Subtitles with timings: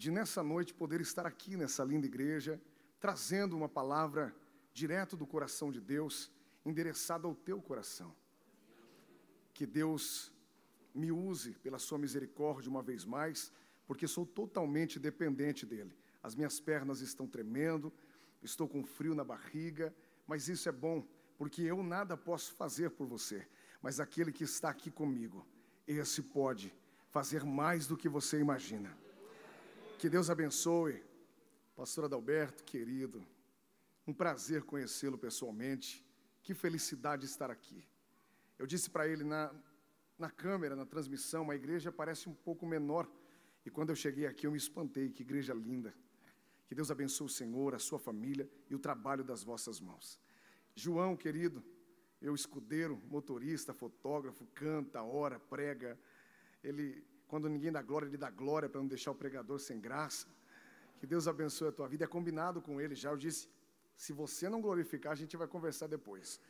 [0.00, 2.58] de nessa noite poder estar aqui nessa linda igreja,
[2.98, 4.34] trazendo uma palavra
[4.72, 6.32] direto do coração de Deus,
[6.64, 8.10] endereçada ao teu coração.
[9.52, 10.32] Que Deus
[10.94, 13.52] me use pela sua misericórdia uma vez mais,
[13.86, 15.94] porque sou totalmente dependente dele.
[16.22, 17.92] As minhas pernas estão tremendo,
[18.42, 19.94] estou com frio na barriga,
[20.26, 21.06] mas isso é bom,
[21.36, 23.46] porque eu nada posso fazer por você,
[23.82, 25.46] mas aquele que está aqui comigo,
[25.86, 26.74] esse pode
[27.10, 28.99] fazer mais do que você imagina.
[30.00, 31.04] Que Deus abençoe,
[31.76, 33.22] pastor Adalberto, querido,
[34.06, 36.02] um prazer conhecê-lo pessoalmente,
[36.42, 37.86] que felicidade estar aqui.
[38.58, 39.54] Eu disse para ele na,
[40.18, 43.06] na câmera, na transmissão, a igreja parece um pouco menor,
[43.62, 45.94] e quando eu cheguei aqui eu me espantei, que igreja linda.
[46.66, 50.18] Que Deus abençoe o Senhor, a sua família e o trabalho das vossas mãos.
[50.74, 51.62] João, querido,
[52.22, 56.00] meu escudeiro, motorista, fotógrafo, canta, ora, prega.
[56.64, 60.26] Ele, quando ninguém dá glória, ele dá glória para não deixar o pregador sem graça.
[60.98, 62.04] Que Deus abençoe a tua vida.
[62.04, 63.10] É combinado com ele já.
[63.10, 63.48] Eu disse:
[63.96, 66.40] se você não glorificar, a gente vai conversar depois.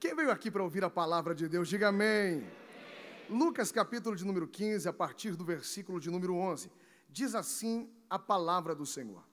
[0.00, 2.38] Quem veio aqui para ouvir a palavra de Deus, diga amém.
[2.38, 3.40] amém.
[3.42, 6.72] Lucas capítulo de número 15, a partir do versículo de número 11.
[7.08, 9.24] Diz assim a palavra do Senhor: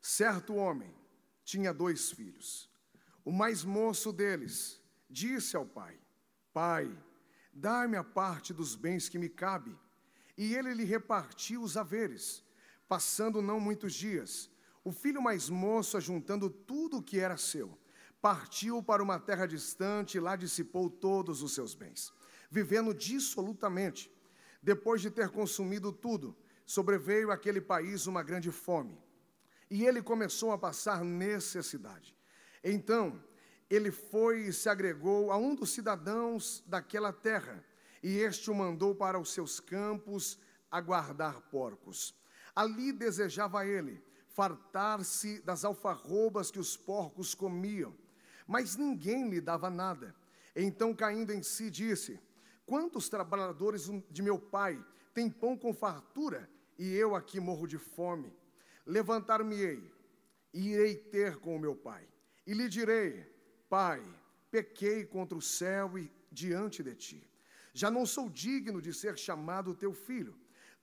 [0.00, 0.94] Certo homem
[1.42, 2.70] tinha dois filhos.
[3.24, 5.98] O mais moço deles disse ao pai:
[6.52, 6.96] Pai,
[7.52, 9.76] dá-me a parte dos bens que me cabe.
[10.36, 12.42] E ele lhe repartiu os haveres.
[12.88, 14.50] Passando não muitos dias,
[14.84, 17.78] o filho mais moço, ajuntando tudo o que era seu,
[18.20, 22.12] partiu para uma terra distante e lá dissipou todos os seus bens,
[22.50, 24.10] vivendo dissolutamente.
[24.62, 28.98] Depois de ter consumido tudo, sobreveio àquele país uma grande fome.
[29.70, 32.16] E ele começou a passar necessidade.
[32.62, 33.22] Então,
[33.74, 37.64] ele foi e se agregou a um dos cidadãos daquela terra,
[38.02, 40.38] e este o mandou para os seus campos
[40.70, 42.14] a guardar porcos.
[42.54, 47.96] Ali desejava ele fartar-se das alfarrobas que os porcos comiam,
[48.46, 50.14] mas ninguém lhe dava nada.
[50.54, 52.20] Então, caindo em si, disse:
[52.66, 54.84] Quantos trabalhadores de meu pai
[55.14, 56.46] têm pão com fartura
[56.78, 58.36] e eu aqui morro de fome?
[58.84, 59.90] Levantar-me-ei
[60.52, 62.06] e irei ter com o meu pai
[62.46, 63.31] e lhe direi:
[63.72, 64.02] Pai,
[64.50, 67.26] pequei contra o céu e diante de ti.
[67.72, 70.34] Já não sou digno de ser chamado teu filho.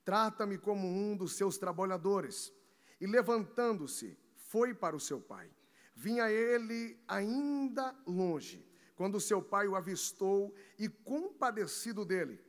[0.03, 2.51] Trata-me como um dos seus trabalhadores.
[3.00, 5.47] E levantando-se, foi para o seu pai.
[5.94, 12.44] Vinha ele ainda longe, quando seu pai o avistou e, compadecido dele,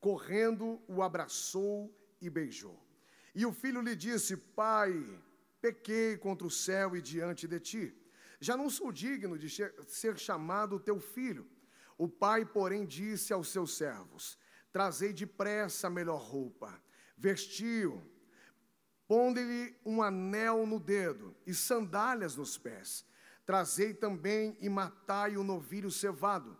[0.00, 2.76] correndo, o abraçou e beijou.
[3.32, 4.92] E o filho lhe disse: Pai,
[5.60, 8.05] pequei contra o céu e diante de ti
[8.40, 9.48] já não sou digno de
[9.86, 11.48] ser chamado teu filho.
[11.98, 14.38] O pai, porém, disse aos seus servos:
[14.72, 16.82] Trazei depressa a melhor roupa,
[17.16, 18.02] vestiu,
[19.08, 23.04] ponde-lhe um anel no dedo e sandálias nos pés.
[23.46, 26.58] Trazei também e matai o novilho cevado.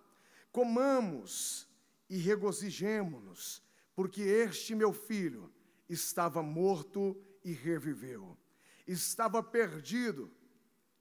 [0.52, 1.68] Comamos
[2.08, 3.62] e regozijemo-nos,
[3.94, 5.52] porque este meu filho
[5.88, 8.38] estava morto e reviveu.
[8.86, 10.30] Estava perdido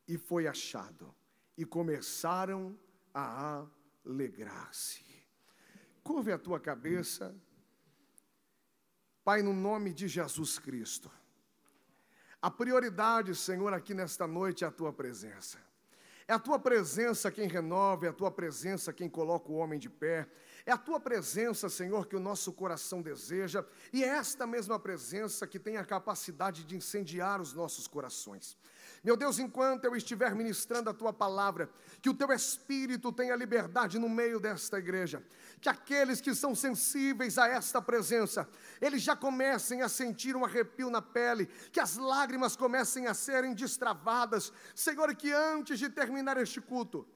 [0.08, 1.14] e foi achado,
[1.58, 2.78] e começaram
[3.14, 3.66] a
[4.06, 5.04] alegrar-se.
[6.04, 7.36] Curve a tua cabeça,
[9.24, 11.10] Pai, no nome de Jesus Cristo.
[12.40, 15.58] A prioridade, Senhor, aqui nesta noite é a tua presença.
[16.28, 19.90] É a tua presença quem renova, é a tua presença quem coloca o homem de
[19.90, 20.30] pé.
[20.64, 25.48] É a tua presença, Senhor, que o nosso coração deseja, e é esta mesma presença
[25.48, 28.56] que tem a capacidade de incendiar os nossos corações.
[29.03, 31.69] Meu Deus, enquanto eu estiver ministrando a tua palavra,
[32.01, 35.23] que o teu espírito tenha liberdade no meio desta igreja,
[35.61, 38.47] que aqueles que são sensíveis a esta presença,
[38.81, 43.53] eles já comecem a sentir um arrepio na pele, que as lágrimas comecem a serem
[43.53, 47.07] destravadas, Senhor, que antes de terminar este culto,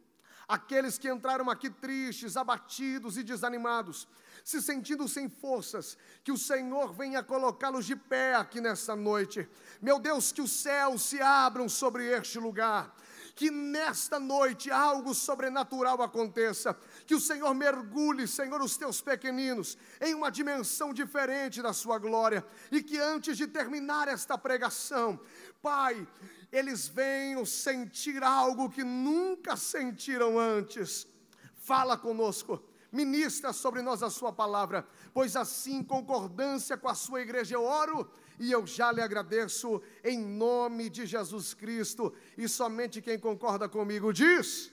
[0.49, 4.07] aqueles que entraram aqui tristes, abatidos e desanimados,
[4.43, 9.47] se sentindo sem forças, que o Senhor venha colocá-los de pé aqui nessa noite.
[9.79, 12.95] Meu Deus, que os céus se abram sobre este lugar.
[13.35, 16.75] Que nesta noite algo sobrenatural aconteça,
[17.05, 22.45] que o Senhor mergulhe, Senhor, os teus pequeninos em uma dimensão diferente da sua glória,
[22.69, 25.17] e que antes de terminar esta pregação,
[25.61, 26.07] Pai,
[26.51, 31.07] eles venham sentir algo que nunca sentiram antes.
[31.55, 37.55] Fala conosco ministra sobre nós a sua palavra, pois assim, concordância com a sua igreja,
[37.55, 38.09] eu oro
[38.39, 42.13] e eu já lhe agradeço em nome de Jesus Cristo.
[42.37, 44.71] E somente quem concorda comigo diz: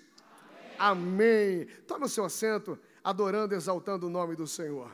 [0.79, 1.65] Amém.
[1.65, 1.67] Amém.
[1.87, 4.91] Tome o seu assento, adorando, exaltando o nome do Senhor.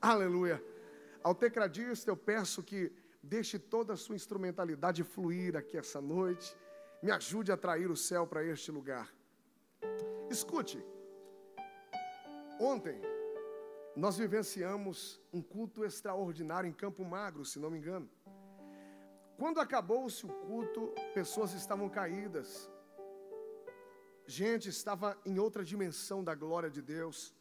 [0.00, 0.62] Aleluia.
[1.22, 2.92] Ao tecladista, eu peço que
[3.34, 6.56] Deixe toda a sua instrumentalidade fluir aqui essa noite.
[7.02, 9.12] Me ajude a atrair o céu para este lugar.
[10.30, 10.78] Escute,
[12.60, 13.00] ontem
[13.96, 18.08] nós vivenciamos um culto extraordinário em Campo Magro, se não me engano.
[19.36, 22.70] Quando acabou-se o culto, pessoas estavam caídas,
[24.24, 27.34] gente estava em outra dimensão da glória de Deus.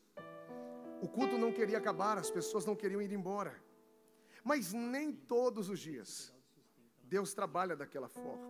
[1.02, 3.65] O culto não queria acabar, as pessoas não queriam ir embora.
[4.50, 6.32] Mas nem todos os dias
[7.04, 8.50] Deus trabalha daquela forma.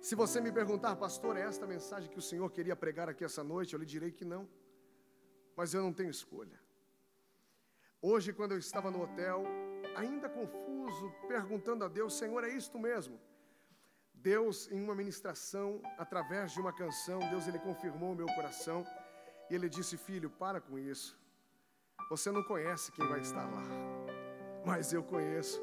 [0.00, 3.42] Se você me perguntar, pastor, é esta mensagem que o Senhor queria pregar aqui essa
[3.42, 4.48] noite, eu lhe direi que não.
[5.56, 6.60] Mas eu não tenho escolha.
[8.00, 9.42] Hoje, quando eu estava no hotel,
[9.96, 13.18] ainda confuso, perguntando a Deus: Senhor, é isto mesmo?
[14.14, 18.86] Deus, em uma ministração, através de uma canção, Deus ele confirmou o meu coração
[19.50, 21.18] e ele disse: Filho, para com isso.
[22.10, 23.64] Você não conhece quem vai estar lá,
[24.68, 25.58] mas eu conheço.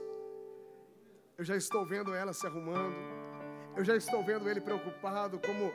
[1.38, 2.96] Eu já estou vendo ela se arrumando,
[3.78, 5.72] eu já estou vendo ele preocupado como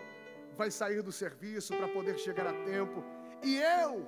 [0.56, 3.04] vai sair do serviço para poder chegar a tempo,
[3.44, 4.04] e eu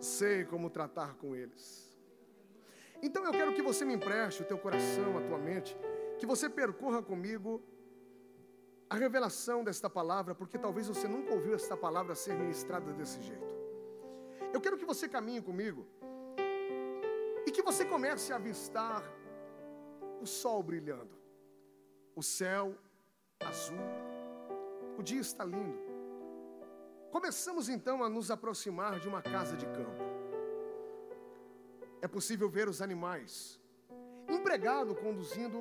[0.00, 1.64] sei como tratar com eles.
[3.00, 5.76] Então eu quero que você me empreste o teu coração, a tua mente,
[6.18, 7.62] que você percorra comigo
[8.90, 13.54] a revelação desta palavra, porque talvez você nunca ouviu esta palavra ser ministrada desse jeito.
[14.52, 15.86] Eu quero que você caminhe comigo
[17.46, 19.02] e que você comece a avistar
[20.20, 21.16] o sol brilhando,
[22.14, 22.74] o céu
[23.40, 23.78] azul,
[24.98, 25.78] o dia está lindo.
[27.10, 30.16] Começamos então a nos aproximar de uma casa de campo
[32.06, 33.60] é possível ver os animais.
[34.28, 35.60] Empregado conduzindo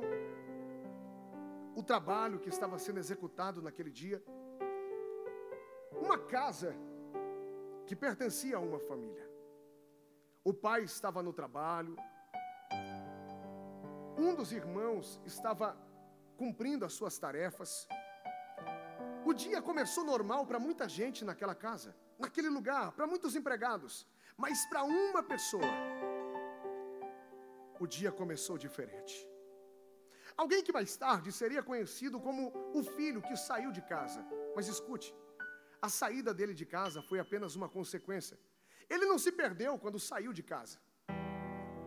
[1.75, 4.23] o trabalho que estava sendo executado naquele dia.
[5.91, 6.75] Uma casa
[7.87, 9.27] que pertencia a uma família.
[10.49, 11.97] O pai estava no trabalho.
[14.15, 15.75] Um dos irmãos estava
[16.37, 17.87] cumprindo as suas tarefas.
[19.25, 24.07] O dia começou normal para muita gente naquela casa, naquele lugar, para muitos empregados,
[24.37, 25.71] mas para uma pessoa
[27.79, 29.15] o dia começou diferente.
[30.37, 34.23] Alguém que mais tarde seria conhecido como o filho que saiu de casa.
[34.55, 35.11] Mas escute,
[35.81, 38.37] a saída dele de casa foi apenas uma consequência.
[38.89, 40.77] Ele não se perdeu quando saiu de casa.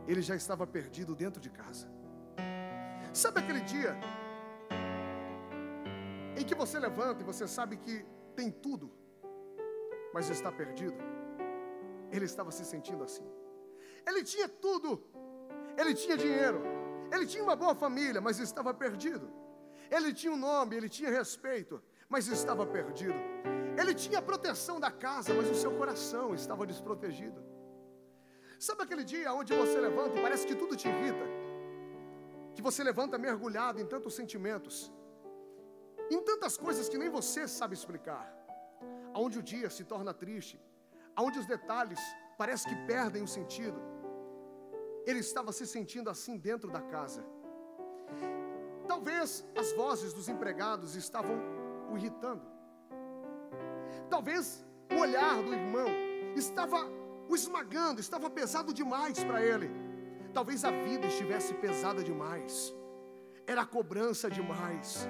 [0.07, 1.87] Ele já estava perdido dentro de casa.
[3.13, 3.97] Sabe aquele dia
[6.37, 8.93] em que você levanta e você sabe que tem tudo,
[10.15, 10.97] mas está perdido?
[12.11, 13.27] Ele estava se sentindo assim.
[14.07, 15.05] Ele tinha tudo,
[15.77, 16.63] ele tinha dinheiro,
[17.13, 19.31] ele tinha uma boa família, mas estava perdido.
[19.91, 23.15] Ele tinha um nome, ele tinha respeito, mas estava perdido.
[23.81, 27.41] Ele tinha a proteção da casa, mas o seu coração estava desprotegido.
[28.67, 31.27] Sabe aquele dia onde você levanta e parece que tudo te irrita?
[32.55, 34.77] Que você levanta mergulhado em tantos sentimentos,
[36.11, 38.25] em tantas coisas que nem você sabe explicar.
[39.15, 40.57] Aonde o dia se torna triste,
[41.15, 42.01] aonde os detalhes
[42.41, 43.81] parece que perdem o sentido
[45.11, 47.25] ele estava se sentindo assim dentro da casa.
[48.87, 51.37] Talvez as vozes dos empregados estavam
[51.91, 52.58] o irritando.
[54.09, 55.89] Talvez o olhar do irmão
[56.35, 56.79] estava
[57.29, 59.71] o esmagando, estava pesado demais para ele.
[60.33, 62.75] Talvez a vida estivesse pesada demais.
[63.47, 65.09] Era cobrança demais.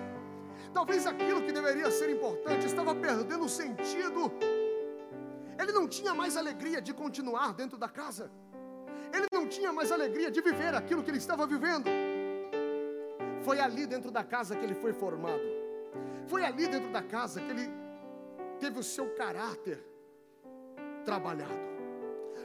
[0.72, 4.32] Talvez aquilo que deveria ser importante estava perdendo o sentido.
[5.60, 8.30] Ele não tinha mais alegria de continuar dentro da casa.
[9.12, 11.88] Ele não tinha mais alegria de viver aquilo que ele estava vivendo.
[13.42, 15.42] Foi ali dentro da casa que ele foi formado.
[16.26, 17.77] Foi ali dentro da casa que ele
[18.58, 19.78] teve o seu caráter
[21.04, 21.68] trabalhado.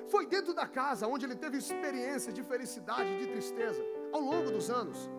[0.07, 4.51] Foi dentro da casa onde ele teve experiência de felicidade e de tristeza ao longo
[4.51, 5.09] dos anos.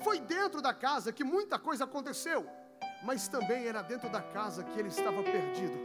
[0.00, 2.46] Foi dentro da casa que muita coisa aconteceu,
[3.02, 5.78] mas também era dentro da casa que ele estava perdido.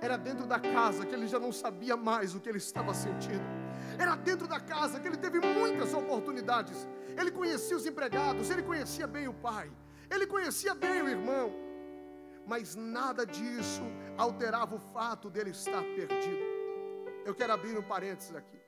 [0.00, 3.58] Era dentro da casa que ele já não sabia mais o que ele estava sentindo
[3.98, 6.86] era dentro da casa que ele teve muitas oportunidades.
[7.16, 9.70] Ele conhecia os empregados, ele conhecia bem o pai,
[10.10, 11.52] ele conhecia bem o irmão.
[12.52, 13.82] Mas nada disso
[14.16, 16.44] alterava o fato dele estar perdido.
[17.28, 18.58] Eu quero abrir um parênteses aqui.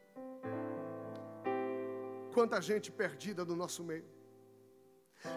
[2.34, 4.08] Quanta gente perdida no nosso meio.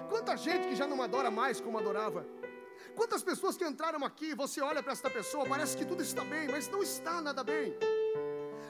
[0.09, 2.25] Quanta gente que já não adora mais como adorava.
[2.97, 6.45] Quantas pessoas que entraram aqui, você olha para esta pessoa, parece que tudo está bem,
[6.49, 7.73] mas não está nada bem.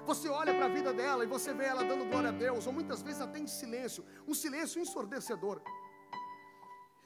[0.05, 2.73] Você olha para a vida dela e você vê ela dando glória a Deus, ou
[2.73, 5.61] muitas vezes até em silêncio, um silêncio ensurdecedor.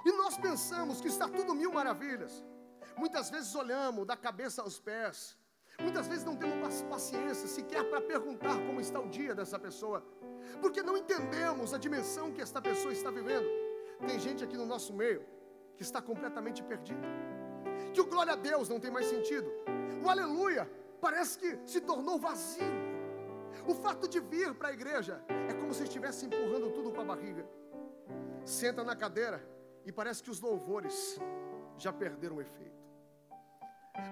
[0.06, 2.44] E nós pensamos que está tudo mil maravilhas.
[2.98, 5.38] Muitas vezes olhamos da cabeça aos pés.
[5.80, 10.04] Muitas vezes não temos paciência sequer para perguntar como está o dia dessa pessoa.
[10.62, 13.48] porque não entendemos a dimensão que esta pessoa está vivendo.
[14.06, 15.26] Tem gente aqui no nosso meio
[15.76, 17.08] que está completamente perdida,
[17.94, 19.50] que o glória a Deus não tem mais sentido,
[20.04, 22.66] o aleluia parece que se tornou vazio.
[23.68, 27.06] O fato de vir para a igreja é como se estivesse empurrando tudo com a
[27.06, 27.46] barriga.
[28.46, 29.46] Senta na cadeira
[29.86, 31.20] e parece que os louvores
[31.78, 32.87] já perderam o efeito.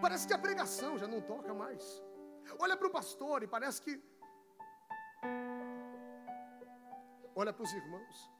[0.01, 1.83] Parece que a pregação já não toca mais.
[2.59, 4.01] Olha para o pastor e parece que.
[7.35, 8.35] Olha para os irmãos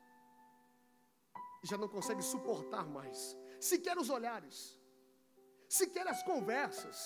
[1.66, 4.80] e já não consegue suportar mais, sequer os olhares,
[5.68, 6.98] sequer as conversas.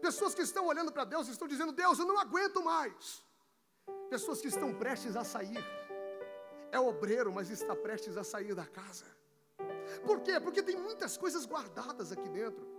[0.00, 3.24] Pessoas que estão olhando para Deus estão dizendo: Deus, eu não aguento mais.
[4.08, 5.64] Pessoas que estão prestes a sair.
[6.70, 9.06] É obreiro, mas está prestes a sair da casa.
[10.04, 10.38] Por quê?
[10.38, 12.75] Porque tem muitas coisas guardadas aqui dentro.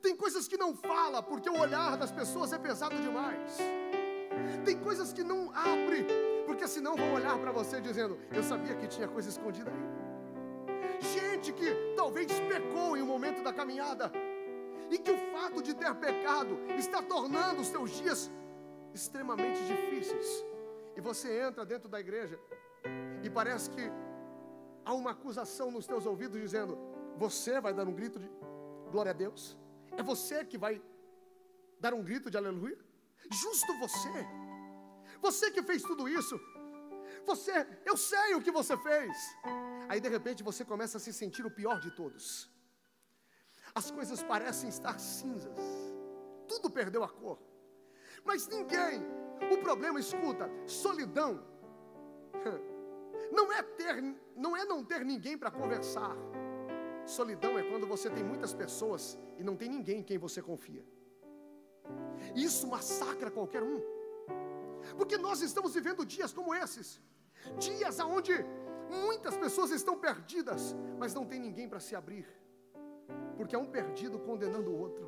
[0.00, 3.58] Tem coisas que não fala, porque o olhar das pessoas é pesado demais.
[4.64, 6.06] Tem coisas que não abre,
[6.46, 11.00] porque senão vão olhar para você dizendo: Eu sabia que tinha coisa escondida aí.
[11.00, 14.12] Gente que talvez pecou em um momento da caminhada,
[14.90, 18.30] e que o fato de ter pecado está tornando os seus dias
[18.94, 20.44] extremamente difíceis.
[20.96, 22.38] E você entra dentro da igreja
[23.22, 23.90] e parece que
[24.84, 26.78] há uma acusação nos teus ouvidos dizendo:
[27.16, 28.30] Você vai dar um grito de
[28.90, 29.56] glória a Deus?
[29.98, 30.74] É você que vai
[31.84, 32.78] dar um grito de aleluia?
[33.42, 34.16] Justo você.
[35.26, 36.36] Você que fez tudo isso.
[37.30, 39.16] Você, eu sei o que você fez.
[39.88, 42.28] Aí de repente você começa a se sentir o pior de todos
[43.74, 45.56] as coisas parecem estar cinzas,
[46.46, 47.38] tudo perdeu a cor,
[48.24, 49.04] mas ninguém,
[49.52, 51.44] o problema, escuta, solidão,
[53.32, 54.02] não é ter,
[54.34, 56.16] não é não ter ninguém para conversar,
[57.08, 60.84] solidão é quando você tem muitas pessoas e não tem ninguém em quem você confia,
[62.34, 63.80] isso massacra qualquer um,
[64.96, 67.00] porque nós estamos vivendo dias como esses,
[67.58, 68.34] dias onde
[69.06, 72.26] muitas pessoas estão perdidas, mas não tem ninguém para se abrir
[73.38, 75.06] porque é um perdido condenando o outro.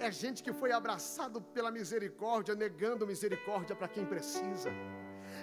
[0.00, 4.70] É gente que foi abraçado pela misericórdia, negando misericórdia para quem precisa.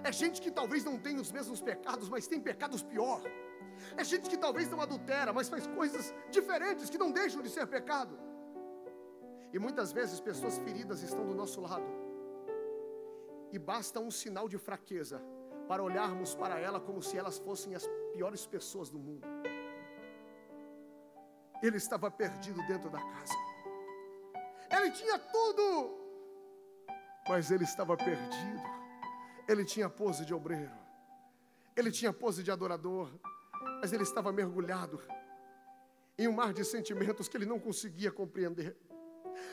[0.07, 3.23] É gente que talvez não tenha os mesmos pecados, mas tem pecados pior.
[3.97, 7.65] É gente que talvez não adultera, mas faz coisas diferentes que não deixam de ser
[7.65, 8.15] pecado.
[9.51, 11.91] E muitas vezes pessoas feridas estão do nosso lado.
[13.51, 15.19] E basta um sinal de fraqueza
[15.67, 19.25] para olharmos para ela como se elas fossem as piores pessoas do mundo.
[21.63, 23.33] Ele estava perdido dentro da casa.
[24.69, 25.65] Ele tinha tudo,
[27.27, 28.74] mas ele estava perdido.
[29.47, 30.75] Ele tinha pose de obreiro,
[31.75, 33.11] ele tinha pose de adorador,
[33.81, 35.01] mas ele estava mergulhado
[36.17, 38.75] em um mar de sentimentos que ele não conseguia compreender.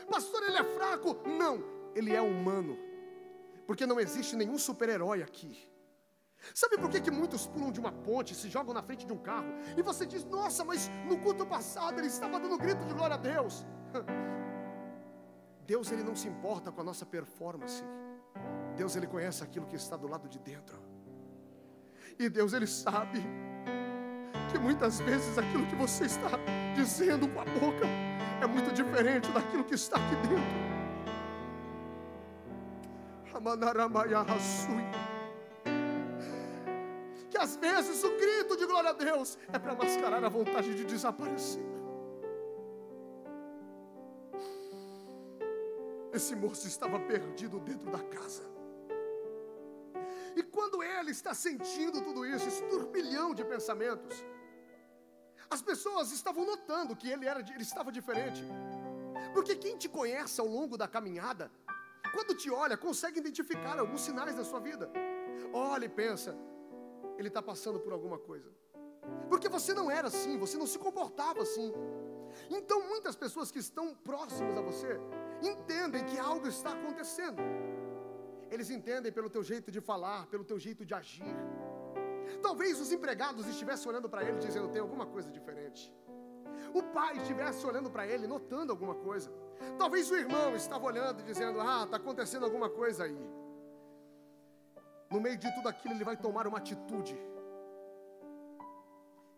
[0.08, 1.16] Pastor, ele é fraco?
[1.28, 1.62] Não,
[1.94, 2.78] ele é humano,
[3.66, 5.68] porque não existe nenhum super-herói aqui.
[6.54, 9.18] Sabe por que, que muitos pulam de uma ponte, se jogam na frente de um
[9.18, 13.14] carro, e você diz, nossa, mas no culto passado ele estava dando grito de glória
[13.14, 13.64] a Deus.
[15.64, 17.82] Deus ele não se importa com a nossa performance.
[18.76, 20.78] Deus ele conhece aquilo que está do lado de dentro.
[22.18, 23.22] E Deus ele sabe
[24.50, 26.30] que muitas vezes aquilo que você está
[26.74, 27.86] dizendo com a boca
[28.42, 30.72] é muito diferente daquilo que está aqui dentro.
[37.30, 40.84] Que às vezes o grito de glória a Deus é para mascarar a vontade de
[40.84, 41.62] desaparecer.
[46.12, 48.51] Esse moço estava perdido dentro da casa.
[50.36, 54.24] E quando ele está sentindo tudo isso, esse turbilhão de pensamentos,
[55.50, 58.42] as pessoas estavam notando que ele, era, ele estava diferente.
[59.34, 61.50] Porque quem te conhece ao longo da caminhada,
[62.12, 64.90] quando te olha, consegue identificar alguns sinais da sua vida.
[65.52, 66.36] Olha e pensa:
[67.18, 68.50] ele está passando por alguma coisa.
[69.28, 71.72] Porque você não era assim, você não se comportava assim.
[72.50, 74.98] Então muitas pessoas que estão próximas a você
[75.42, 77.42] entendem que algo está acontecendo.
[78.54, 81.34] Eles entendem pelo teu jeito de falar, pelo teu jeito de agir.
[82.46, 85.82] Talvez os empregados estivessem olhando para ele dizendo tem alguma coisa diferente.
[86.72, 89.30] O pai estivesse olhando para ele, notando alguma coisa.
[89.78, 93.22] Talvez o irmão estava olhando e dizendo: Ah, está acontecendo alguma coisa aí
[95.12, 97.16] no meio de tudo aquilo, ele vai tomar uma atitude.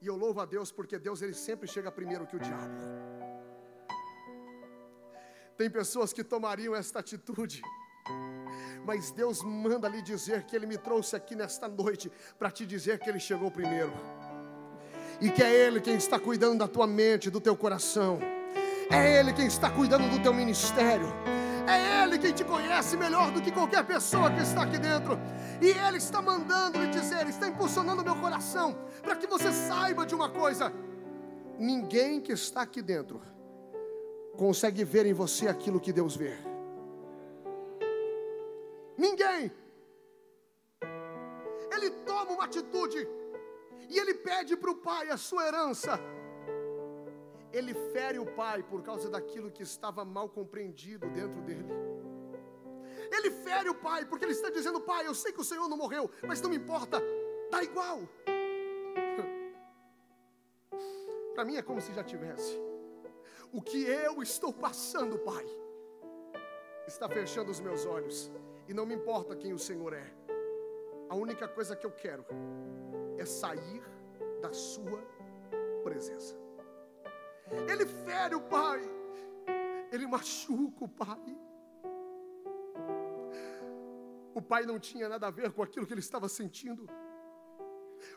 [0.00, 2.78] E eu louvo a Deus porque Deus ele sempre chega primeiro que o diabo.
[5.56, 7.62] Tem pessoas que tomariam esta atitude,
[8.84, 12.98] mas Deus manda lhe dizer que Ele me trouxe aqui nesta noite para te dizer
[12.98, 13.92] que Ele chegou primeiro,
[15.20, 18.18] e que é Ele quem está cuidando da tua mente, do teu coração,
[18.90, 21.06] é Ele quem está cuidando do teu ministério,
[21.66, 25.18] É Ele quem te conhece melhor do que qualquer pessoa que está aqui dentro.
[25.62, 30.14] E Ele está mandando lhe dizer, está impulsionando meu coração, para que você saiba de
[30.14, 30.70] uma coisa:
[31.58, 33.22] ninguém que está aqui dentro
[34.36, 36.36] consegue ver em você aquilo que Deus vê.
[38.96, 39.52] Ninguém.
[41.72, 43.06] Ele toma uma atitude
[43.88, 45.98] e ele pede para o pai a sua herança.
[47.52, 51.68] Ele fere o pai por causa daquilo que estava mal compreendido dentro dele.
[53.12, 55.76] Ele fere o pai porque ele está dizendo: Pai, eu sei que o Senhor não
[55.76, 57.00] morreu, mas não me importa,
[57.44, 58.00] está igual.
[61.34, 62.58] Para mim é como se já tivesse.
[63.52, 65.46] O que eu estou passando, Pai,
[66.88, 68.32] está fechando os meus olhos,
[68.68, 70.06] e não me importa quem o Senhor é.
[71.08, 72.24] A única coisa que eu quero
[73.18, 73.82] é sair
[74.40, 75.00] da Sua
[75.82, 76.34] presença.
[77.70, 78.80] Ele fere o pai,
[79.92, 81.38] ele machuca o pai.
[84.34, 86.88] O pai não tinha nada a ver com aquilo que ele estava sentindo.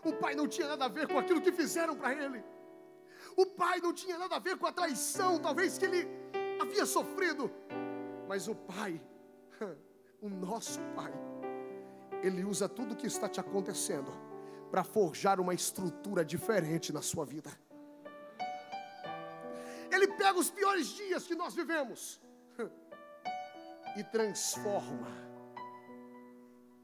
[0.03, 2.43] O pai não tinha nada a ver com aquilo que fizeram para ele.
[3.35, 6.07] O pai não tinha nada a ver com a traição, talvez que ele
[6.59, 7.51] havia sofrido.
[8.27, 9.01] Mas o pai,
[10.21, 11.13] o nosso pai,
[12.23, 14.11] ele usa tudo que está te acontecendo
[14.69, 17.49] para forjar uma estrutura diferente na sua vida.
[19.91, 22.19] Ele pega os piores dias que nós vivemos
[23.95, 25.07] e transforma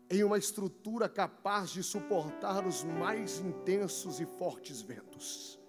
[0.10, 5.60] em uma estrutura capaz de suportar os mais intensos e fortes ventos.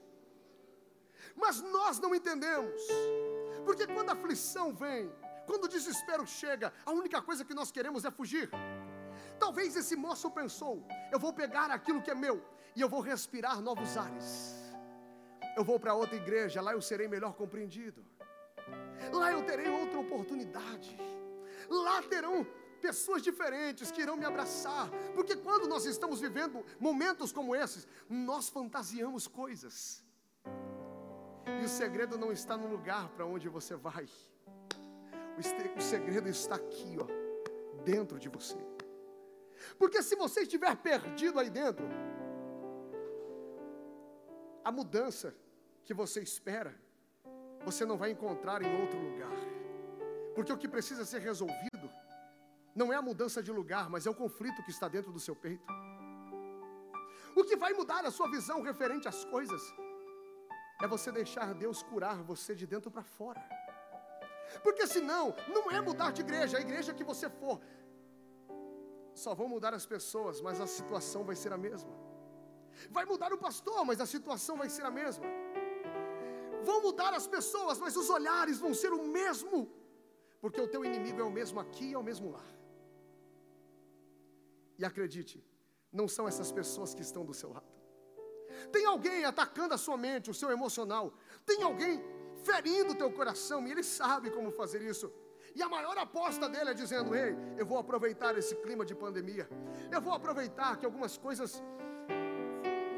[1.35, 2.83] Mas nós não entendemos,
[3.65, 5.11] porque quando a aflição vem,
[5.47, 8.51] quando o desespero chega, a única coisa que nós queremos é fugir.
[9.39, 12.43] Talvez esse moço pensou: eu vou pegar aquilo que é meu
[12.75, 14.31] e eu vou respirar novos ares.
[15.57, 18.05] Eu vou para outra igreja, lá eu serei melhor compreendido.
[19.13, 20.97] Lá eu terei outra oportunidade.
[21.69, 22.47] Lá terão
[22.81, 28.49] pessoas diferentes que irão me abraçar, porque quando nós estamos vivendo momentos como esses, nós
[28.49, 30.05] fantasiamos coisas.
[31.61, 34.09] E o segredo não está no lugar para onde você vai.
[35.77, 37.07] O segredo está aqui, ó,
[37.83, 38.57] dentro de você.
[39.79, 41.87] Porque se você estiver perdido aí dentro,
[44.65, 45.35] a mudança
[45.85, 46.75] que você espera,
[47.65, 49.37] você não vai encontrar em outro lugar.
[50.35, 51.91] Porque o que precisa ser resolvido
[52.75, 55.37] não é a mudança de lugar, mas é o conflito que está dentro do seu
[55.37, 55.65] peito.
[57.37, 59.63] O que vai mudar a sua visão referente às coisas
[60.83, 63.43] é você deixar Deus curar você de dentro para fora.
[64.63, 67.61] Porque senão, não é mudar de igreja, a igreja que você for,
[69.15, 71.95] só vão mudar as pessoas, mas a situação vai ser a mesma.
[72.91, 75.25] Vai mudar o pastor, mas a situação vai ser a mesma.
[76.69, 79.71] Vão mudar as pessoas, mas os olhares vão ser o mesmo,
[80.41, 82.45] porque o teu inimigo é o mesmo aqui e é o mesmo lá.
[84.79, 85.45] E acredite,
[85.93, 87.73] não são essas pessoas que estão do seu lado.
[88.73, 91.13] Tem alguém atacando a sua mente, o seu emocional.
[91.45, 92.03] Tem alguém
[92.49, 95.13] ferindo o teu coração, e ele sabe como fazer isso.
[95.55, 99.49] E a maior aposta dele é dizendo: Ei, eu vou aproveitar esse clima de pandemia.
[99.91, 101.63] Eu vou aproveitar que algumas coisas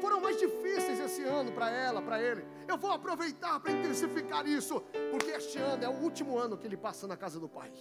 [0.01, 2.45] foram mais difíceis esse ano para ela, para ele.
[2.67, 4.81] Eu vou aproveitar para intensificar isso,
[5.11, 7.71] porque este ano é o último ano que ele passa na casa do pai.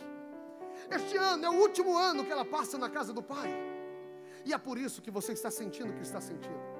[0.90, 3.50] Este ano é o último ano que ela passa na casa do pai.
[4.44, 6.76] E é por isso que você está sentindo o que está sentindo.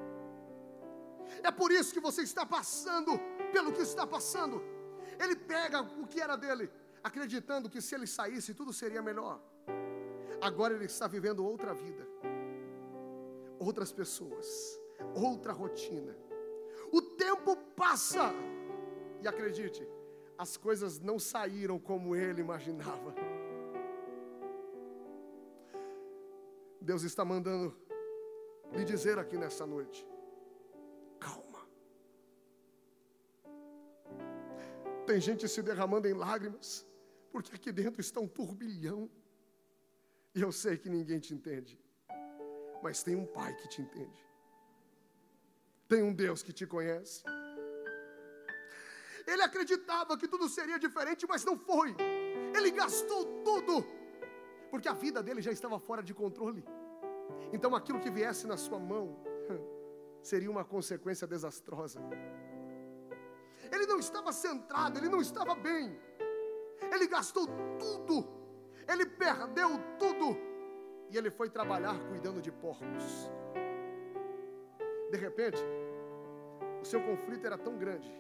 [1.43, 3.19] É por isso que você está passando
[3.53, 4.63] pelo que está passando.
[5.19, 6.71] Ele pega o que era dele
[7.03, 9.41] acreditando que se ele saísse tudo seria melhor.
[10.41, 12.07] Agora ele está vivendo outra vida,
[13.59, 14.81] outras pessoas,
[15.15, 16.17] outra rotina.
[16.93, 18.33] O tempo passa,
[19.23, 19.87] e acredite,
[20.37, 23.15] as coisas não saíram como ele imaginava.
[26.81, 27.75] Deus está mandando
[28.73, 30.07] lhe dizer aqui nessa noite:
[31.19, 31.56] calma.
[35.07, 36.85] Tem gente se derramando em lágrimas,
[37.31, 39.09] porque aqui dentro está um turbilhão.
[40.35, 41.81] E eu sei que ninguém te entende,
[42.83, 44.21] mas tem um Pai que te entende,
[45.89, 47.23] tem um Deus que te conhece.
[49.27, 51.97] Ele acreditava que tudo seria diferente, mas não foi.
[52.57, 53.85] Ele gastou tudo,
[54.71, 56.65] porque a vida dele já estava fora de controle.
[57.53, 59.19] Então aquilo que viesse na sua mão
[60.23, 62.01] seria uma consequência desastrosa.
[63.73, 65.99] Ele não estava centrado, ele não estava bem
[66.93, 67.47] ele gastou
[67.79, 68.27] tudo,
[68.89, 70.37] ele perdeu tudo,
[71.11, 73.31] e ele foi trabalhar cuidando de porcos.
[75.11, 75.63] De repente,
[76.81, 78.11] o seu conflito era tão grande,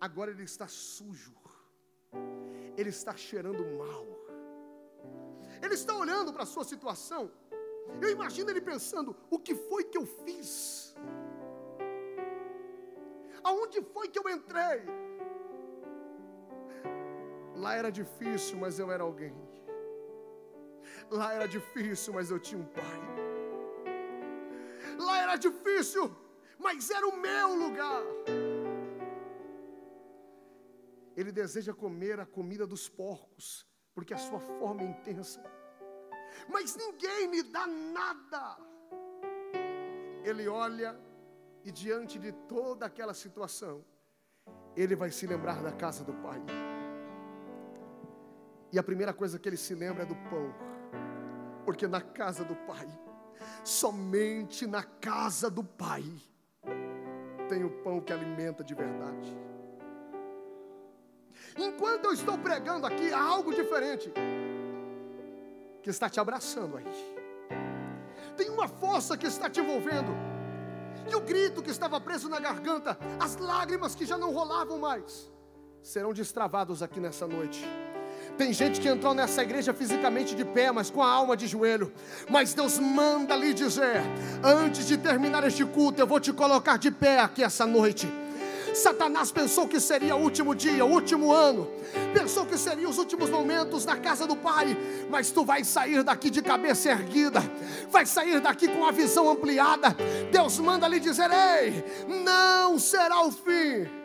[0.00, 1.34] agora ele está sujo,
[2.76, 4.04] ele está cheirando mal.
[5.62, 7.30] Ele está olhando para a sua situação.
[8.02, 10.93] Eu imagino ele pensando: o que foi que eu fiz?
[13.44, 14.82] Aonde foi que eu entrei?
[17.54, 19.34] Lá era difícil, mas eu era alguém.
[21.10, 23.00] Lá era difícil, mas eu tinha um pai.
[24.98, 26.14] Lá era difícil,
[26.58, 28.02] mas era o meu lugar.
[31.16, 35.44] Ele deseja comer a comida dos porcos, porque a sua fome é intensa.
[36.48, 38.56] Mas ninguém me dá nada.
[40.24, 40.98] Ele olha
[41.64, 43.82] e diante de toda aquela situação,
[44.76, 46.42] ele vai se lembrar da casa do pai.
[48.70, 50.54] E a primeira coisa que ele se lembra é do pão,
[51.64, 52.86] porque na casa do pai,
[53.64, 56.04] somente na casa do pai,
[57.48, 59.34] tem o pão que alimenta de verdade.
[61.56, 64.12] Enquanto eu estou pregando aqui, há algo diferente
[65.82, 66.84] que está te abraçando aí.
[68.36, 70.33] Tem uma força que está te envolvendo.
[71.10, 75.30] E o grito que estava preso na garganta, as lágrimas que já não rolavam mais,
[75.82, 77.64] serão destravados aqui nessa noite.
[78.36, 81.92] Tem gente que entrou nessa igreja fisicamente de pé, mas com a alma de joelho.
[82.28, 84.02] Mas Deus manda lhe dizer:
[84.42, 88.08] antes de terminar este culto, eu vou te colocar de pé aqui essa noite.
[88.74, 91.70] Satanás pensou que seria o último dia, o último ano,
[92.12, 94.76] pensou que seria os últimos momentos na casa do Pai,
[95.08, 97.40] mas tu vais sair daqui de cabeça erguida,
[97.88, 99.96] vai sair daqui com a visão ampliada.
[100.30, 101.84] Deus manda lhe dizer: Ei,
[102.24, 104.03] não será o fim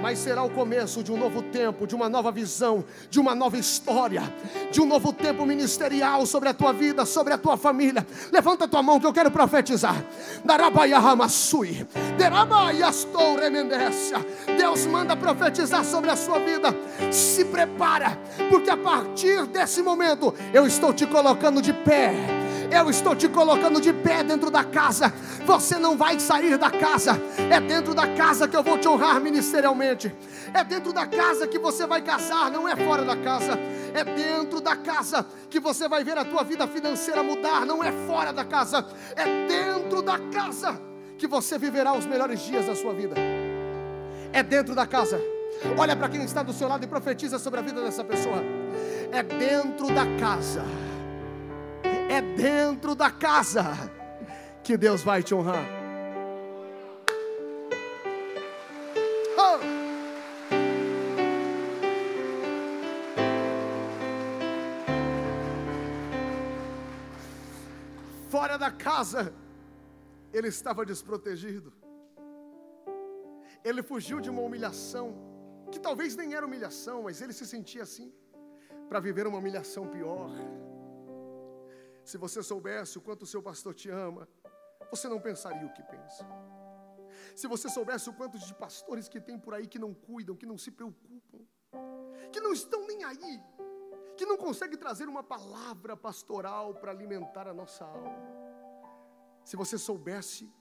[0.00, 3.56] mas será o começo de um novo tempo, de uma nova visão, de uma nova
[3.56, 4.22] história,
[4.70, 8.06] de um novo tempo ministerial sobre a tua vida, sobre a tua família.
[8.32, 10.04] Levanta a tua mão que eu quero profetizar.
[14.58, 16.74] Deus manda profetizar sobre a sua vida.
[17.10, 22.39] Se prepara, porque a partir desse momento eu estou te colocando de pé
[22.70, 25.12] eu estou te colocando de pé dentro da casa.
[25.44, 27.20] Você não vai sair da casa.
[27.50, 30.14] É dentro da casa que eu vou te honrar ministerialmente.
[30.54, 33.58] É dentro da casa que você vai casar, não é fora da casa.
[33.92, 37.90] É dentro da casa que você vai ver a tua vida financeira mudar, não é
[38.06, 38.86] fora da casa.
[39.16, 40.80] É dentro da casa
[41.18, 43.16] que você viverá os melhores dias da sua vida.
[44.32, 45.20] É dentro da casa.
[45.76, 48.42] Olha para quem está do seu lado e profetiza sobre a vida dessa pessoa.
[49.12, 50.64] É dentro da casa
[52.10, 53.62] é dentro da casa
[54.64, 55.64] que Deus vai te honrar.
[59.38, 59.60] Oh.
[68.28, 69.32] Fora da casa,
[70.32, 71.72] ele estava desprotegido.
[73.64, 75.14] Ele fugiu de uma humilhação,
[75.70, 78.12] que talvez nem era humilhação, mas ele se sentia assim,
[78.88, 80.32] para viver uma humilhação pior.
[82.10, 84.28] Se você soubesse o quanto o seu pastor te ama,
[84.90, 86.26] você não pensaria o que pensa.
[87.36, 90.44] Se você soubesse o quanto de pastores que tem por aí que não cuidam, que
[90.44, 91.38] não se preocupam,
[92.32, 93.40] que não estão nem aí,
[94.16, 98.18] que não conseguem trazer uma palavra pastoral para alimentar a nossa alma.
[99.44, 100.52] Se você soubesse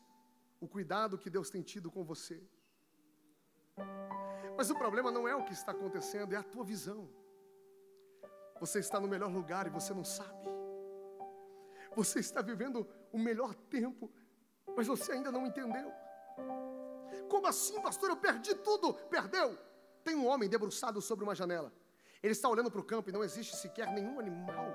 [0.61, 2.39] o cuidado que Deus tem tido com você.
[4.55, 7.09] Mas o problema não é o que está acontecendo, é a tua visão.
[8.59, 10.58] Você está no melhor lugar e você não sabe.
[11.99, 14.09] Você está vivendo o melhor tempo,
[14.73, 15.91] mas você ainda não entendeu.
[17.27, 18.09] Como assim, pastor?
[18.09, 18.93] Eu perdi tudo.
[19.15, 19.57] Perdeu.
[20.01, 21.73] Tem um homem debruçado sobre uma janela.
[22.23, 24.67] Ele está olhando para o campo e não existe sequer nenhum animal.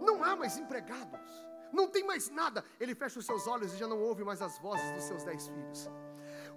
[0.00, 1.28] Não há mais empregados.
[1.72, 2.64] Não tem mais nada.
[2.78, 5.48] Ele fecha os seus olhos e já não ouve mais as vozes dos seus dez
[5.48, 5.90] filhos.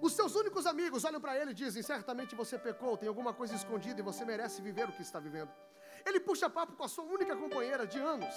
[0.00, 3.56] Os seus únicos amigos olham para ele e dizem: Certamente você pecou, tem alguma coisa
[3.56, 5.50] escondida e você merece viver o que está vivendo.
[6.06, 8.36] Ele puxa papo com a sua única companheira de anos.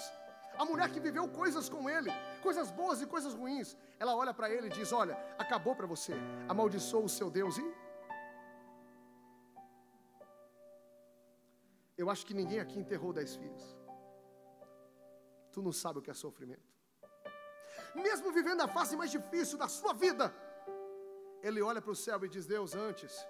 [0.58, 2.10] A mulher que viveu coisas com ele,
[2.42, 6.12] coisas boas e coisas ruins, ela olha para ele e diz: Olha, acabou para você,
[6.48, 7.74] amaldiçoou o seu Deus e.
[11.96, 13.64] Eu acho que ninguém aqui enterrou dez filhos.
[15.52, 16.72] Tu não sabe o que é sofrimento.
[17.94, 20.34] Mesmo vivendo a fase mais difícil da sua vida,
[21.42, 23.26] ele olha para o céu e diz: Deus, antes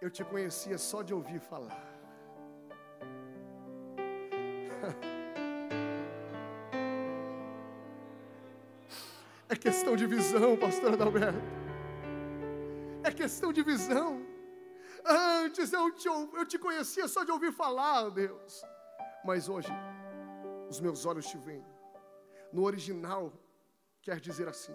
[0.00, 1.80] eu te conhecia só de ouvir falar.
[9.52, 11.38] É questão de visão, pastor Adalberto.
[13.04, 14.24] É questão de visão.
[15.04, 18.62] Antes eu te, eu te conhecia só de ouvir falar, Deus.
[19.22, 19.68] Mas hoje,
[20.70, 21.62] os meus olhos te veem.
[22.50, 23.30] No original,
[24.00, 24.72] quer dizer assim: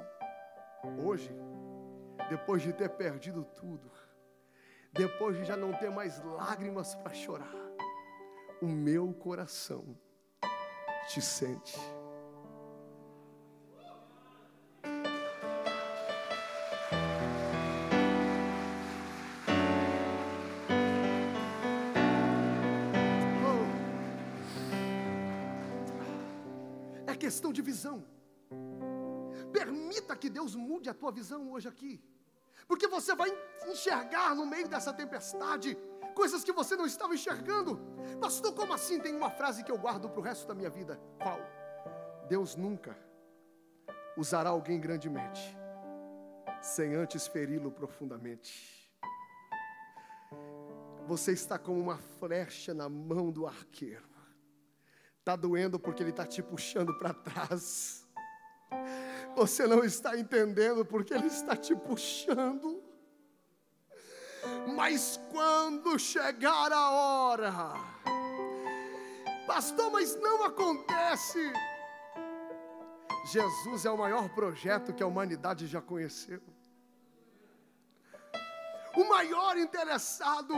[1.04, 1.32] hoje,
[2.30, 3.92] depois de ter perdido tudo,
[4.94, 7.52] depois de já não ter mais lágrimas para chorar,
[8.62, 9.98] o meu coração
[11.08, 11.97] te sente.
[27.78, 28.04] Visão.
[29.52, 32.02] Permita que Deus mude a tua visão hoje aqui.
[32.68, 33.30] Porque você vai
[33.68, 35.78] enxergar no meio dessa tempestade
[36.16, 37.80] coisas que você não estava enxergando.
[38.20, 39.00] Pastor, como assim?
[39.00, 41.00] Tem uma frase que eu guardo para o resto da minha vida.
[41.22, 41.40] Qual?
[42.28, 42.98] Deus nunca
[44.18, 45.56] usará alguém grandemente,
[46.60, 48.52] sem antes feri-lo profundamente.
[51.06, 54.17] Você está como uma flecha na mão do arqueiro.
[55.28, 58.08] Está doendo porque ele está te puxando para trás.
[59.36, 62.82] Você não está entendendo porque Ele está te puxando.
[64.74, 67.54] Mas quando chegar a hora,
[69.46, 71.52] pastor, mas não acontece.
[73.26, 76.42] Jesus é o maior projeto que a humanidade já conheceu.
[78.96, 80.54] O maior interessado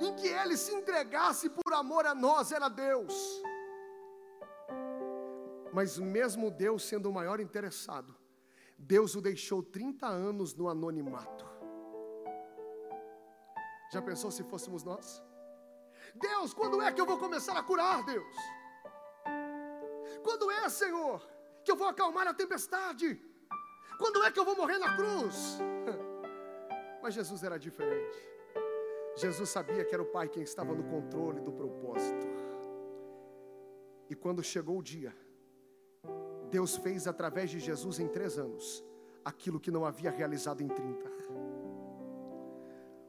[0.00, 3.42] em que ele se entregasse por amor a nós era Deus.
[5.72, 8.14] Mas mesmo Deus sendo o maior interessado,
[8.76, 11.46] Deus o deixou 30 anos no anonimato.
[13.92, 15.22] Já pensou se fôssemos nós?
[16.14, 18.36] Deus, quando é que eu vou começar a curar, Deus?
[20.22, 21.26] Quando é, Senhor,
[21.64, 23.20] que eu vou acalmar a tempestade?
[23.98, 25.58] Quando é que eu vou morrer na cruz?
[27.02, 28.18] Mas Jesus era diferente.
[29.16, 32.26] Jesus sabia que era o Pai quem estava no controle do propósito.
[34.08, 35.14] E quando chegou o dia,
[36.52, 38.84] Deus fez através de Jesus em três anos
[39.24, 41.10] aquilo que não havia realizado em 30.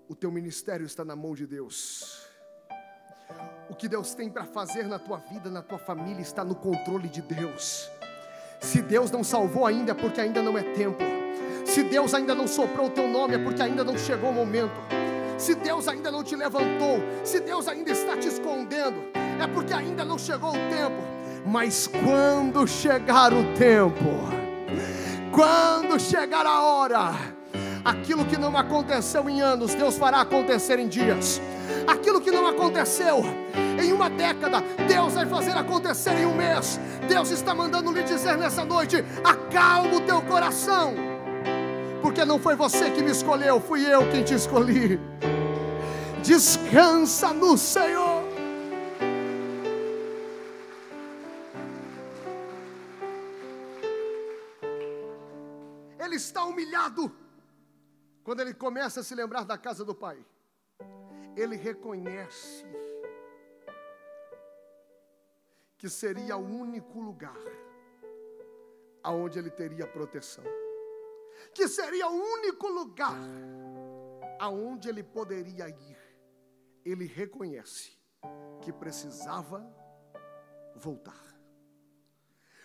[0.07, 2.25] O teu ministério está na mão de Deus.
[3.69, 7.09] O que Deus tem para fazer na tua vida, na tua família, está no controle
[7.09, 7.89] de Deus.
[8.61, 11.03] Se Deus não salvou ainda, é porque ainda não é tempo.
[11.65, 14.79] Se Deus ainda não soprou o teu nome, é porque ainda não chegou o momento.
[15.37, 20.05] Se Deus ainda não te levantou, se Deus ainda está te escondendo, é porque ainda
[20.05, 21.12] não chegou o tempo.
[21.45, 24.05] Mas quando chegar o tempo,
[25.31, 27.11] quando chegar a hora,
[27.83, 31.41] aquilo que não aconteceu em anos, Deus fará acontecer em dias.
[31.85, 33.23] Aquilo que não aconteceu
[33.81, 36.79] em uma década, Deus vai fazer acontecer em um mês.
[37.07, 40.93] Deus está mandando lhe dizer nessa noite: acalma o teu coração,
[42.01, 44.99] porque não foi você que me escolheu, fui eu quem te escolhi.
[46.23, 48.02] Descansa no Senhor.
[56.13, 57.11] Ele está humilhado.
[58.23, 60.23] Quando ele começa a se lembrar da casa do pai,
[61.35, 62.65] ele reconhece
[65.77, 67.43] que seria o único lugar
[69.01, 70.43] aonde ele teria proteção.
[71.53, 73.19] Que seria o único lugar
[74.39, 75.97] aonde ele poderia ir.
[76.85, 77.97] Ele reconhece
[78.61, 79.65] que precisava
[80.75, 81.23] voltar.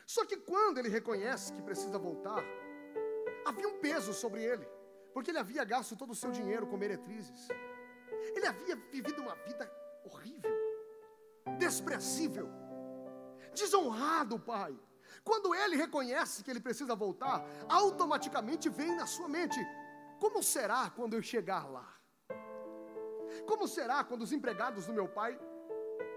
[0.06, 2.42] Só que quando ele reconhece que precisa voltar,
[3.44, 4.66] havia um peso sobre ele,
[5.12, 7.48] porque ele havia gasto todo o seu dinheiro com meretrizes.
[8.34, 9.70] Ele havia vivido uma vida
[10.04, 10.50] horrível,
[11.58, 12.48] desprezível,
[13.54, 14.78] desonrado, pai.
[15.24, 19.58] Quando ele reconhece que ele precisa voltar, automaticamente vem na sua mente:
[20.20, 21.94] como será quando eu chegar lá?
[23.46, 25.38] Como será quando os empregados do meu pai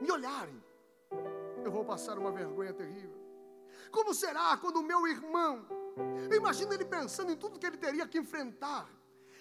[0.01, 0.61] me olharem?
[1.63, 3.19] Eu vou passar uma vergonha terrível.
[3.91, 5.65] Como será quando o meu irmão
[6.29, 8.89] eu imagino ele pensando em tudo que ele teria que enfrentar.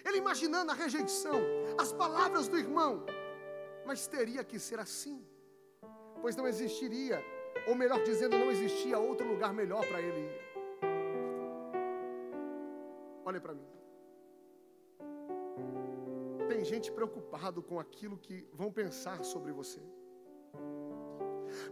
[0.03, 1.39] Ele imaginando a rejeição,
[1.77, 3.05] as palavras do irmão.
[3.85, 5.25] Mas teria que ser assim,
[6.21, 7.23] pois não existiria,
[7.67, 10.51] ou melhor dizendo, não existia outro lugar melhor para ele ir.
[13.25, 13.67] Olha para mim.
[16.47, 19.81] Tem gente preocupado com aquilo que vão pensar sobre você.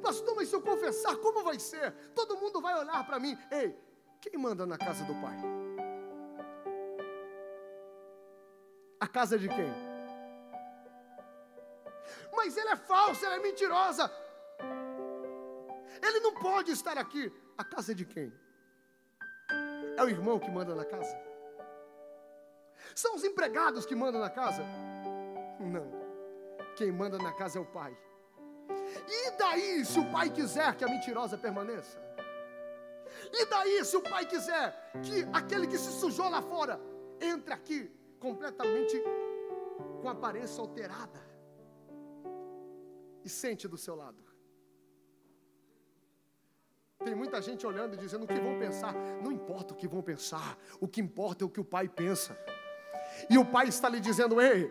[0.01, 1.93] Pastor, mas se eu confessar, como vai ser?
[2.13, 3.37] Todo mundo vai olhar para mim.
[3.51, 3.75] Ei,
[4.21, 5.37] quem manda na casa do pai?
[8.99, 9.71] A casa de quem?
[12.35, 14.11] Mas ele é falso, ela é mentirosa.
[16.01, 17.31] Ele não pode estar aqui.
[17.57, 18.33] A casa de quem?
[19.97, 21.17] É o irmão que manda na casa?
[22.95, 24.63] São os empregados que mandam na casa?
[25.59, 25.91] Não.
[26.75, 27.97] Quem manda na casa é o pai.
[29.07, 32.08] E daí, se o pai quiser que a mentirosa permaneça?
[33.31, 36.79] E daí, se o pai quiser que aquele que se sujou lá fora
[37.21, 39.01] entre aqui completamente
[40.01, 41.19] com aparência alterada
[43.23, 44.23] e sente do seu lado.
[47.03, 48.93] Tem muita gente olhando e dizendo o que vão pensar.
[49.23, 52.37] Não importa o que vão pensar, o que importa é o que o pai pensa.
[53.29, 54.69] E o pai está lhe dizendo: Ei,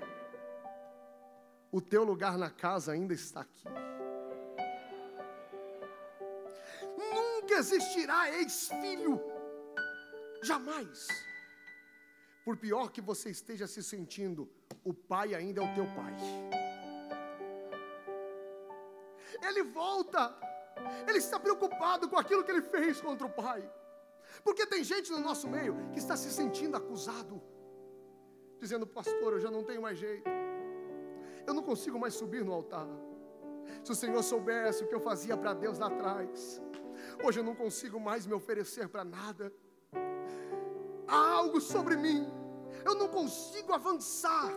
[1.73, 3.65] o teu lugar na casa ainda está aqui.
[7.59, 9.21] Existirá ex-filho,
[10.43, 11.09] jamais.
[12.45, 14.49] Por pior que você esteja se sentindo,
[14.85, 16.15] o pai ainda é o teu pai.
[19.43, 20.35] Ele volta,
[21.07, 23.63] ele está preocupado com aquilo que ele fez contra o pai.
[24.43, 27.43] Porque tem gente no nosso meio que está se sentindo acusado,
[28.61, 30.29] dizendo: Pastor, eu já não tenho mais jeito,
[31.47, 32.89] eu não consigo mais subir no altar.
[33.85, 36.61] Se o Senhor soubesse o que eu fazia para Deus lá atrás,
[37.23, 39.53] hoje eu não consigo mais me oferecer para nada.
[41.07, 42.27] Há algo sobre mim,
[42.85, 44.53] eu não consigo avançar.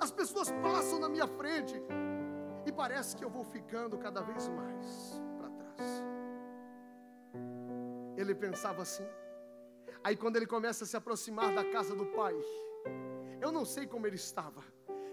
[0.00, 1.74] As pessoas passam na minha frente,
[2.64, 6.02] e parece que eu vou ficando cada vez mais para trás.
[8.16, 9.06] Ele pensava assim.
[10.04, 12.34] Aí quando ele começa a se aproximar da casa do pai,
[13.40, 14.62] eu não sei como ele estava,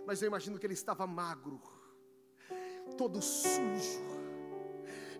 [0.06, 1.62] mas eu imagino que ele estava magro,
[2.98, 4.08] todo sujo.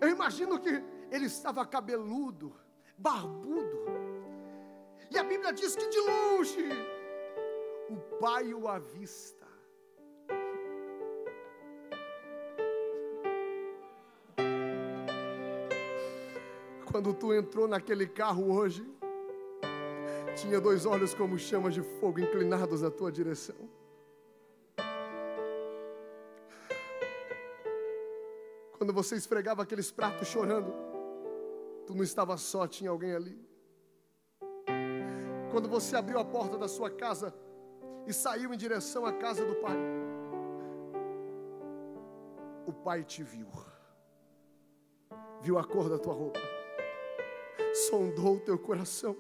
[0.02, 2.56] Eu imagino que ele estava cabeludo,
[2.98, 3.86] barbudo.
[5.12, 6.68] E a Bíblia diz que de longe
[7.90, 9.40] o pai o avista.
[16.92, 18.86] quando tu entrou naquele carro hoje,
[20.36, 23.56] tinha dois olhos como chamas de fogo inclinados na tua direção.
[28.78, 30.89] Quando você esfregava aqueles pratos chorando,
[31.90, 33.36] tu não estava só, tinha alguém ali.
[35.52, 37.34] Quando você abriu a porta da sua casa
[38.06, 39.78] e saiu em direção à casa do Pai,
[42.68, 43.50] o Pai te viu,
[45.42, 46.40] viu a cor da tua roupa
[47.74, 49.16] sondou o teu coração.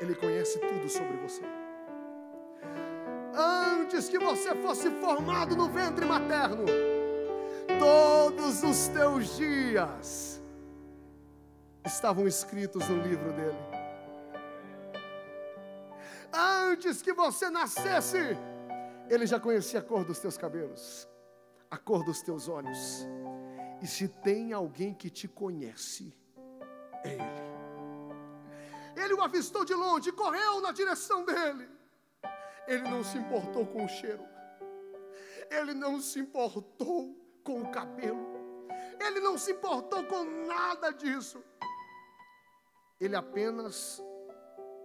[0.00, 1.42] Ele conhece tudo sobre você.
[3.34, 6.64] Antes que você fosse formado no ventre materno,
[7.78, 10.40] todos os teus dias
[11.84, 13.58] estavam escritos no livro dele.
[16.32, 18.18] Antes que você nascesse,
[19.08, 21.08] ele já conhecia a cor dos teus cabelos,
[21.70, 23.06] a cor dos teus olhos
[23.80, 26.12] e se tem alguém que te conhece,
[27.04, 27.48] é Ele.
[28.96, 31.68] Ele o avistou de longe, correu na direção dele.
[32.66, 34.24] Ele não se importou com o cheiro.
[35.48, 37.16] Ele não se importou
[37.48, 38.20] com o cabelo.
[39.00, 41.42] Ele não se importou com nada disso.
[43.00, 44.02] Ele apenas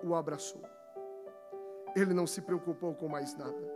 [0.01, 0.63] o abraçou.
[1.93, 3.67] Ele não se preocupou com mais nada.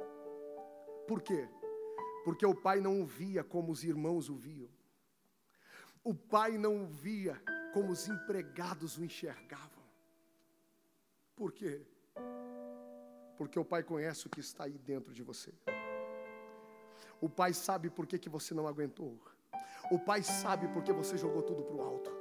[1.06, 1.50] Por quê?
[2.24, 4.70] Porque o pai não o via como os irmãos o viam.
[6.02, 7.36] O pai não o via
[7.74, 9.84] como os empregados o enxergavam.
[11.36, 11.86] Por quê?
[13.38, 15.54] Porque o pai conhece o que está aí dentro de você.
[17.20, 19.18] O pai sabe por que, que você não aguentou.
[19.90, 22.12] O pai sabe por que você jogou tudo para o alto.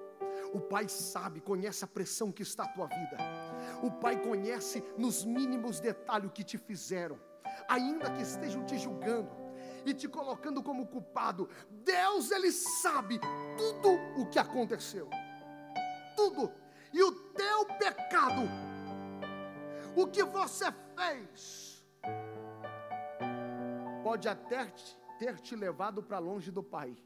[0.52, 3.18] O pai sabe, conhece a pressão que está a tua vida.
[3.82, 7.18] O pai conhece nos mínimos detalhes o que te fizeram,
[7.68, 9.30] ainda que estejam te julgando
[9.84, 11.48] e te colocando como culpado.
[11.70, 13.20] Deus, Ele sabe
[13.56, 15.08] tudo o que aconteceu.
[16.16, 16.52] Tudo.
[16.92, 18.42] E o teu pecado,
[19.94, 21.75] o que você fez,
[24.06, 24.72] pode até
[25.18, 26.96] ter te levado para longe do Pai,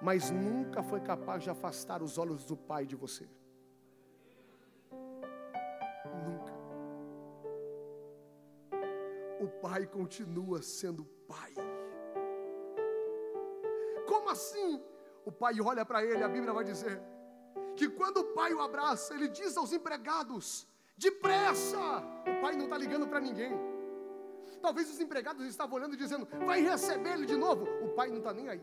[0.00, 3.28] mas nunca foi capaz de afastar os olhos do Pai de você.
[6.26, 6.52] Nunca.
[9.40, 11.54] O Pai continua sendo Pai
[14.32, 14.82] assim?
[15.24, 17.00] O pai olha para ele, a Bíblia vai dizer
[17.76, 21.78] que quando o pai o abraça, ele diz aos empregados: depressa!
[22.26, 23.71] O pai não está ligando para ninguém.
[24.62, 27.66] Talvez os empregados estavam olhando e dizendo: vai receber ele de novo.
[27.84, 28.62] O pai não está nem aí.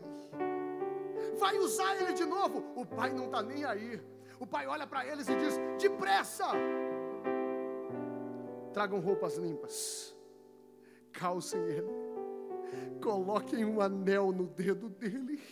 [1.38, 2.64] Vai usar ele de novo.
[2.74, 4.02] O pai não está nem aí.
[4.38, 6.46] O pai olha para eles e diz: depressa!
[8.72, 10.16] Tragam roupas limpas,
[11.12, 11.92] calcem ele,
[13.02, 15.42] coloquem um anel no dedo dele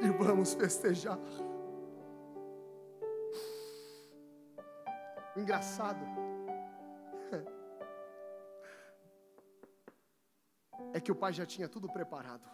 [0.00, 1.18] e vamos festejar.
[5.36, 6.27] engraçado
[10.92, 12.48] é que o pai já tinha tudo preparado.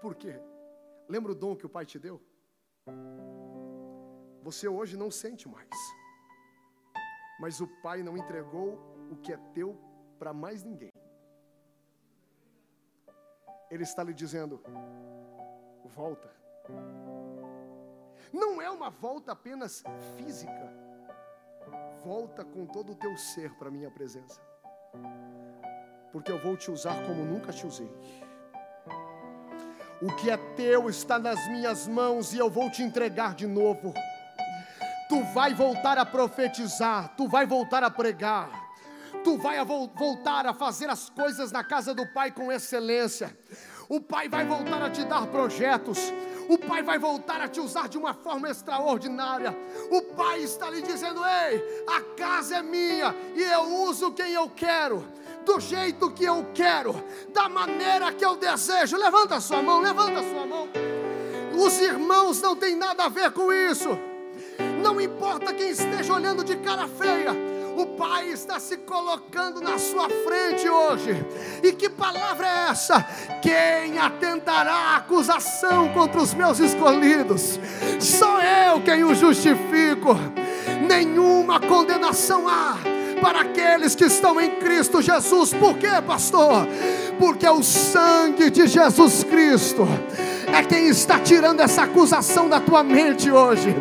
[0.00, 0.40] Por quê?
[1.08, 2.22] Lembra o dom que o pai te deu?
[4.42, 5.68] Você hoje não sente mais.
[7.40, 8.78] Mas o pai não entregou
[9.10, 9.78] o que é teu
[10.18, 10.90] para mais ninguém.
[13.70, 14.60] Ele está lhe dizendo:
[15.84, 16.30] volta.
[18.32, 19.82] Não é uma volta apenas
[20.16, 20.72] física,
[22.04, 24.40] volta com todo o teu ser para a minha presença,
[26.12, 27.90] porque eu vou te usar como nunca te usei.
[30.00, 33.92] O que é teu está nas minhas mãos e eu vou te entregar de novo.
[35.08, 38.48] Tu vai voltar a profetizar, tu vai voltar a pregar,
[39.24, 43.36] tu vai voltar a fazer as coisas na casa do Pai com excelência.
[43.88, 46.12] O Pai vai voltar a te dar projetos.
[46.48, 49.56] O Pai vai voltar a te usar de uma forma extraordinária.
[49.90, 54.48] O Pai está lhe dizendo: Ei, a casa é minha e eu uso quem eu
[54.50, 56.94] quero do jeito que eu quero,
[57.32, 58.98] da maneira que eu desejo.
[58.98, 60.68] Levanta a sua mão, levanta a sua mão.
[61.54, 63.88] Os irmãos não têm nada a ver com isso.
[64.82, 67.32] Não importa quem esteja olhando de cara feia.
[67.78, 71.16] O Pai está se colocando na sua frente hoje.
[71.62, 73.02] E que palavra é essa?
[73.40, 77.58] Quem atentará a acusação contra os meus escolhidos?
[77.98, 80.14] Sou eu quem o justifico.
[80.86, 85.52] Nenhuma condenação há para aqueles que estão em Cristo Jesus.
[85.54, 86.66] Por quê, pastor?
[87.18, 89.86] Porque o sangue de Jesus Cristo
[90.52, 93.74] é quem está tirando essa acusação da tua mente hoje.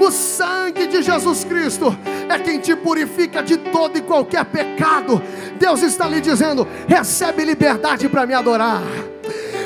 [0.00, 1.96] O sangue de Jesus Cristo
[2.28, 5.22] é quem te purifica de todo e qualquer pecado.
[5.58, 8.82] Deus está lhe dizendo: recebe liberdade para me adorar,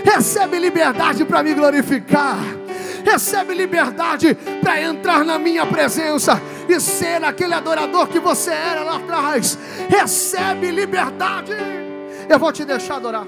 [0.05, 2.39] recebe liberdade para me glorificar
[3.05, 8.97] recebe liberdade para entrar na minha presença e ser aquele adorador que você era lá
[8.97, 9.59] atrás.
[9.89, 11.53] Recebe liberdade.
[12.29, 13.27] Eu vou te deixar adorar.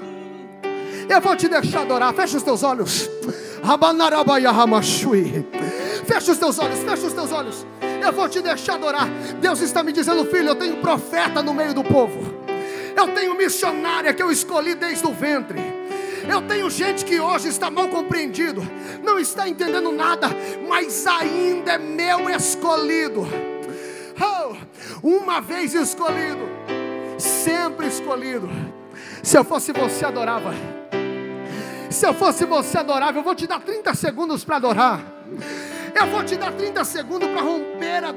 [1.09, 2.13] Eu vou te deixar adorar.
[2.13, 3.09] Fecha os teus olhos.
[6.05, 7.65] Fecha os teus olhos, fecha os teus olhos.
[8.03, 9.07] Eu vou te deixar adorar.
[9.39, 12.41] Deus está me dizendo, filho, eu tenho profeta no meio do povo.
[12.95, 15.59] Eu tenho missionária que eu escolhi desde o ventre.
[16.31, 18.65] Eu tenho gente que hoje está mal compreendido,
[19.03, 20.29] não está entendendo nada,
[20.65, 23.27] mas ainda é meu escolhido.
[24.17, 24.55] Oh,
[25.05, 26.47] uma vez escolhido,
[27.17, 28.49] sempre escolhido.
[29.21, 30.53] Se eu fosse você, adorava.
[31.89, 33.19] Se eu fosse você, adorava.
[33.19, 35.01] Eu vou te dar 30 segundos para adorar.
[35.93, 38.13] Eu vou te dar 30 segundos para romper a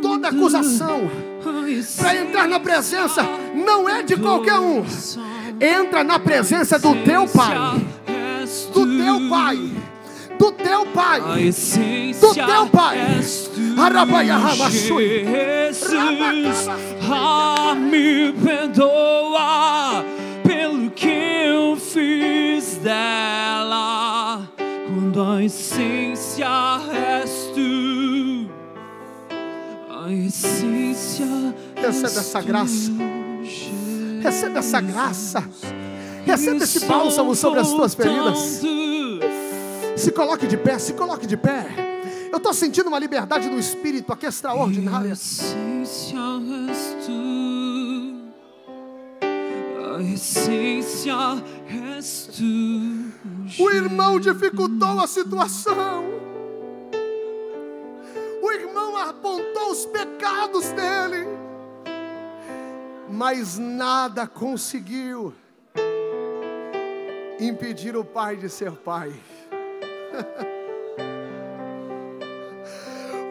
[0.00, 1.10] toda acusação.
[1.98, 3.22] Para entrar na presença,
[3.54, 4.82] não é de qualquer um
[5.60, 7.54] entra na presença do teu Pai,
[8.72, 9.56] do teu Pai,
[10.38, 12.98] do teu Pai, do teu Pai.
[15.72, 16.68] Jesus,
[17.10, 20.04] ah, me perdoa
[20.42, 26.48] pelo que eu fiz dela, quando a essência
[26.92, 28.48] és tu,
[29.90, 31.50] a essência.
[31.76, 33.19] Recebe essa graça.
[34.20, 35.44] Recebe essa graça.
[36.24, 38.60] Recebe esse bálsamo sobre as tuas feridas.
[39.96, 41.66] Se coloque de pé, se coloque de pé.
[42.30, 45.14] Eu estou sentindo uma liberdade do Espírito aqui extraordinária.
[53.58, 56.04] O irmão dificultou a situação.
[58.42, 61.49] O irmão apontou os pecados dele
[63.10, 65.34] mas nada conseguiu
[67.40, 69.12] impedir o pai de ser pai.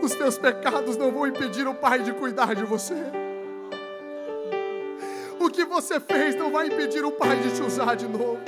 [0.04, 2.96] Os teus pecados não vão impedir o pai de cuidar de você.
[5.40, 8.40] O que você fez não vai impedir o pai de te usar de novo.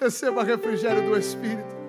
[0.00, 1.82] Receba refrigério do Espírito.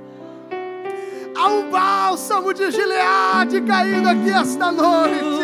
[1.36, 5.43] Há um bálsamo de Gileade caindo aqui esta noite.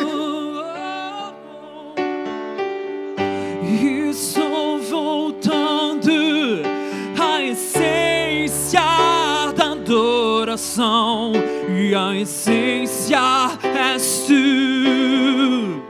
[10.60, 11.32] Coração
[11.74, 13.18] e a essência
[13.64, 15.82] és tu.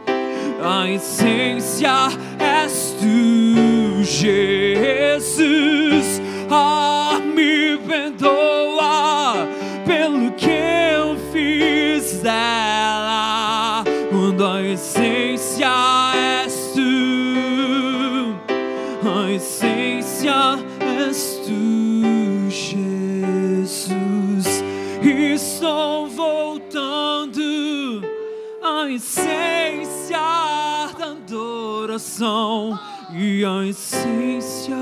[0.64, 5.42] A essência és tu, Jesus.
[6.52, 6.89] Ah,
[32.00, 32.80] adoração
[33.12, 34.76] e a essência,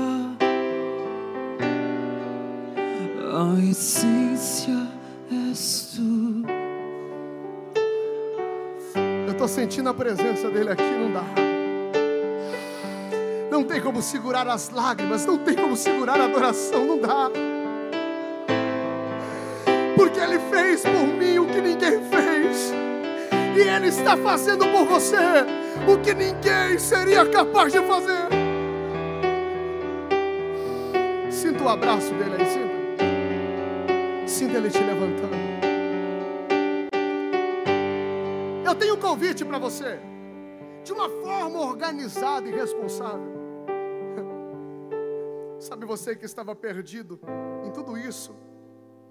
[3.34, 4.86] a essência
[5.32, 6.44] és tu.
[9.26, 11.24] Eu estou sentindo a presença dele aqui, não dá.
[13.50, 17.30] Não tem como segurar as lágrimas, não tem como segurar a adoração, não dá.
[19.96, 22.87] Porque ele fez por mim o que ninguém fez.
[23.58, 25.16] E ele está fazendo por você
[25.92, 28.28] o que ninguém seria capaz de fazer.
[31.28, 34.28] Sinta o abraço dele aí, sinta.
[34.28, 35.34] Sinta ele te levantando.
[38.64, 39.98] Eu tenho um convite para você.
[40.84, 43.32] De uma forma organizada e responsável.
[45.58, 47.18] Sabe você que estava perdido
[47.66, 48.36] em tudo isso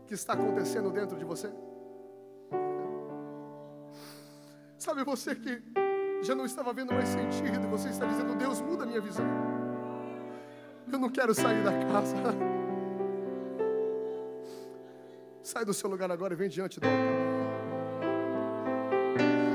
[0.05, 1.51] que está acontecendo dentro de você?
[4.77, 5.59] Sabe você que
[6.21, 9.25] já não estava vendo mais sentido, você está dizendo: Deus, muda a minha visão.
[10.91, 12.15] Eu não quero sair da casa.
[15.41, 17.17] Sai do seu lugar agora e vem diante do altar.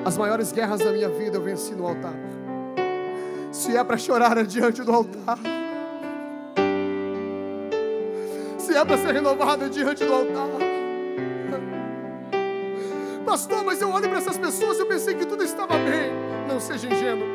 [0.04, 2.14] As maiores guerras da minha vida eu venci no altar.
[3.52, 5.38] Se é para chorar é diante do altar.
[8.58, 10.71] Se é para ser renovado é diante do altar.
[13.32, 16.12] Pastor, mas eu olho para essas pessoas e eu pensei que tudo estava bem.
[16.46, 17.26] Não seja ingênuo.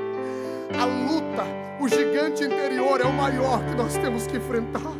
[0.80, 1.44] A luta,
[1.80, 4.94] o gigante interior é o maior que nós temos que enfrentar.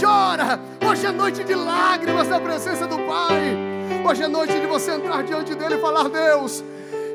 [0.00, 0.58] Chora!
[0.90, 3.56] Hoje é noite de lágrimas na presença do Pai.
[4.04, 6.64] Hoje é noite de você entrar diante dele e falar: Deus,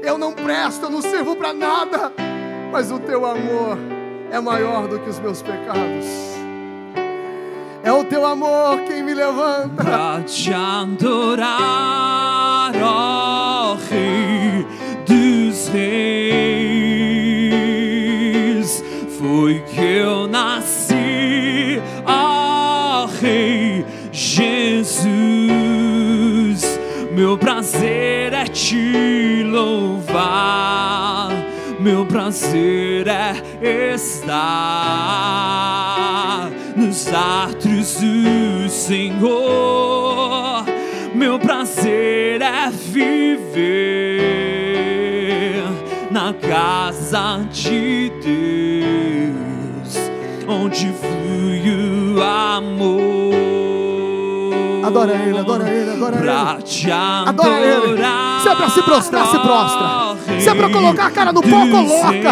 [0.02, 2.14] eu não presto, eu não sirvo para nada,
[2.72, 3.95] mas o teu amor
[4.36, 6.06] é maior do que os meus pecados.
[7.82, 9.82] É o teu amor quem me levanta.
[9.82, 11.54] Pra te adorar,
[12.84, 14.68] ó Rei
[15.06, 16.04] dos Reis,
[19.18, 25.06] foi que eu nasci, ó Rei Jesus.
[27.14, 31.30] Meu prazer é te louvar,
[31.80, 34.36] meu prazer é estar
[36.76, 40.64] nos átrios do Senhor.
[41.14, 43.54] Meu prazer é viver
[46.12, 49.98] na casa de Deus,
[50.48, 53.16] onde flui o amor.
[54.86, 56.24] Adora Ele, adora Ele, adora Ele.
[56.24, 57.72] Pra te Adora Ele.
[57.72, 58.42] adorar.
[58.42, 60.16] Se é pra se prostrar, se prostra.
[60.40, 62.32] Se é pra colocar a cara no pó, coloca.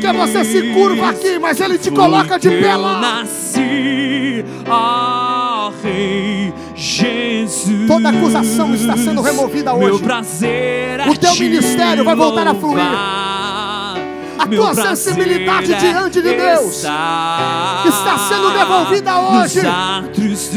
[0.00, 3.00] Porque você se curva aqui, mas Ele te coloca de pé lá.
[3.00, 7.86] nasci, ó Rei Jesus.
[7.86, 10.02] Toda acusação está sendo removida Meu hoje.
[10.02, 12.80] é O teu te ministério vai voltar a fluir.
[12.80, 19.60] A Meu tua sensibilidade é diante de Deus estar está sendo devolvida hoje.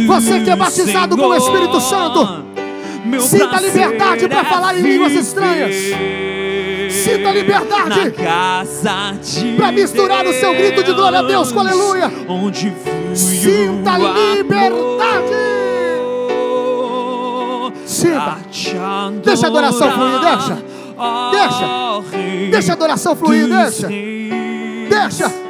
[0.08, 2.46] Você que é batizado com o Espírito Santo,
[3.04, 5.76] Meu sinta liberdade para é falar em línguas estranhas.
[7.04, 8.14] Sinta a liberdade
[9.58, 12.10] para misturar o seu grito de glória a Deus com aleluia.
[12.30, 15.34] Onde flui Sinta liberdade.
[17.86, 18.38] Sinta.
[19.24, 20.64] Deixa a adoração fluir, deixa.
[21.32, 22.50] Deixa.
[22.52, 23.90] Deixa a adoração fluir, deixa.
[24.90, 25.43] Deixa.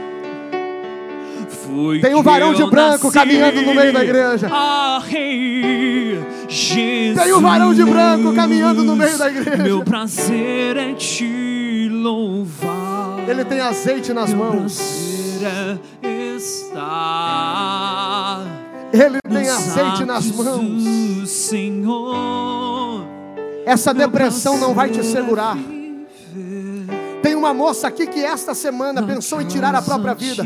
[1.74, 4.48] Foi Tem um varão de branco nasci, caminhando no meio da igreja.
[4.52, 7.24] ó Rei Jesus.
[7.24, 9.64] Tem um varão de branco caminhando no meio da igreja.
[9.64, 13.28] Meu prazer é te louvar.
[13.28, 14.80] Ele tem azeite nas Meu mãos.
[15.44, 15.78] é
[16.38, 18.42] estar
[18.92, 20.84] Ele tem azeite nas mãos.
[20.84, 23.04] do Senhor.
[23.66, 25.58] Essa Meu depressão não vai te é segurar.
[27.24, 30.46] Tem uma moça aqui que esta semana na pensou em tirar a própria vida.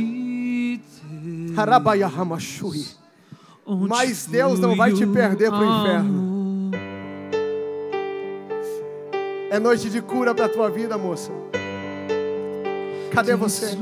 [3.66, 6.20] Mas Deus não vai te o perder pro inferno.
[6.20, 6.38] amor.
[9.50, 11.32] É noite de cura para a tua vida, moça.
[13.12, 13.78] Cadê você?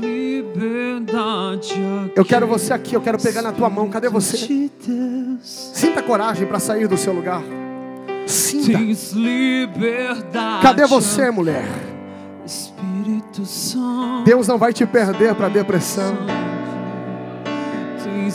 [2.14, 3.88] Eu quero você aqui, eu quero pegar na tua mão.
[3.90, 4.70] Cadê você?
[5.42, 7.42] Sinta coragem para sair do seu lugar.
[8.26, 8.78] Sinta.
[10.62, 11.66] Cadê você, mulher?
[14.24, 16.16] Deus não vai te perder para depressão.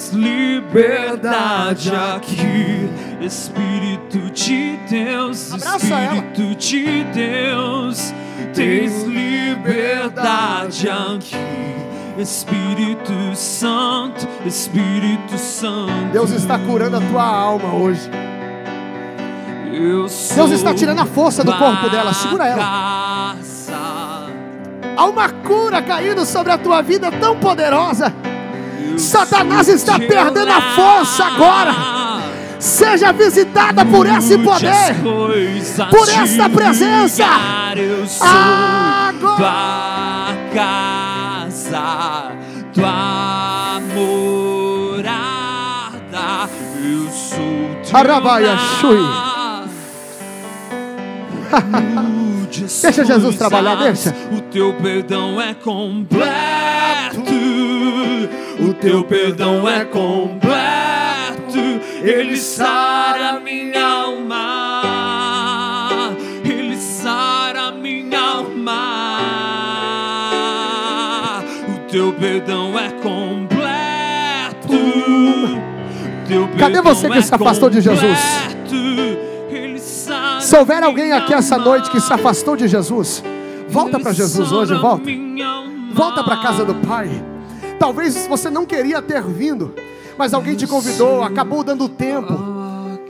[0.02, 2.89] Tens liberdade aqui,
[3.22, 5.54] Espírito de Deus.
[5.54, 8.12] Espírito de Deus.
[8.52, 11.38] Tens liberdade aqui,
[12.18, 16.12] Espírito Santo, Espírito Santo.
[16.12, 18.10] Deus está curando a tua alma hoje.
[19.72, 22.12] Eu Deus está tirando a força do corpo dela.
[22.14, 23.36] Segura ela.
[24.97, 28.12] Há uma cura caindo sobre a tua vida tão poderosa
[28.98, 31.76] Satanás está perdendo a força agora.
[32.60, 34.96] Seja visitada por esse poder,
[35.90, 37.26] por esta presença.
[38.20, 39.38] Agora.
[39.38, 42.32] tua casa,
[42.74, 45.22] tua morada.
[46.84, 49.00] Eu sou Arabaia, Shui.
[52.82, 54.16] Deixa Jesus trabalhar, deixa.
[54.32, 56.81] O teu perdão é completo.
[58.62, 60.51] O teu perdão é completo.
[62.03, 64.84] Ele sara minha alma.
[66.45, 69.01] Ele sara minha alma.
[71.70, 73.62] O teu perdão é completo.
[76.59, 78.20] Cadê você que é se afastou de Jesus?
[78.20, 78.76] completo.
[79.49, 83.24] Ele sara Se houver alguém aqui essa noite que se afastou de Jesus,
[83.68, 85.09] volta para Jesus hoje, volta.
[85.93, 87.31] Volta para casa do Pai.
[87.82, 89.74] Talvez você não queria ter vindo,
[90.16, 92.32] mas alguém te convidou, acabou dando tempo.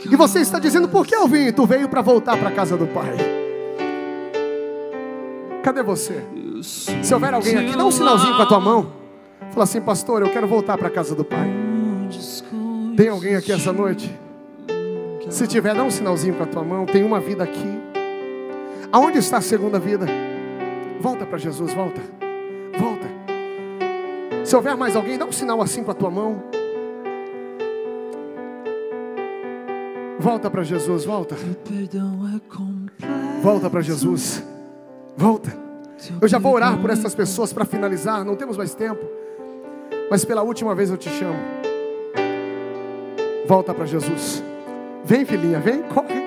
[0.09, 1.51] E você está dizendo: por que eu vim?
[1.51, 3.17] Tu veio para voltar para a casa do Pai.
[5.61, 6.23] Cadê você?
[6.63, 8.93] Se houver alguém aqui, dá um sinalzinho com a tua mão.
[9.51, 11.51] Fala assim, pastor, eu quero voltar para a casa do Pai.
[12.95, 14.17] Tem alguém aqui essa noite?
[15.29, 16.85] Se tiver, dá um sinalzinho com a tua mão.
[16.85, 17.77] Tem uma vida aqui.
[18.89, 20.05] Aonde está a segunda vida?
[21.01, 22.20] Volta para Jesus, volta.
[24.51, 26.43] Se houver mais alguém, dá um sinal assim com a tua mão.
[30.19, 31.35] Volta para Jesus, volta.
[31.35, 31.37] É.
[33.41, 34.43] Volta para Jesus.
[35.15, 35.57] Volta.
[36.21, 38.99] Eu já vou orar por essas pessoas para finalizar, não temos mais tempo.
[40.09, 41.39] Mas pela última vez eu te chamo.
[43.47, 44.43] Volta para Jesus.
[45.05, 46.21] Vem, filhinha, vem, corre.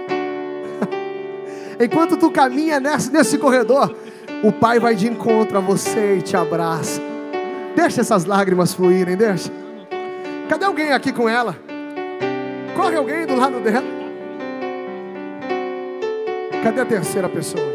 [1.79, 3.95] Enquanto tu caminha nesse, nesse corredor,
[4.43, 7.13] o Pai vai de encontro a você e te abraça.
[7.75, 9.51] Deixa essas lágrimas fluírem, deixa.
[10.49, 11.57] Cadê alguém aqui com ela?
[12.77, 13.87] Corre alguém do lado dela.
[16.63, 17.67] Cadê a terceira pessoa?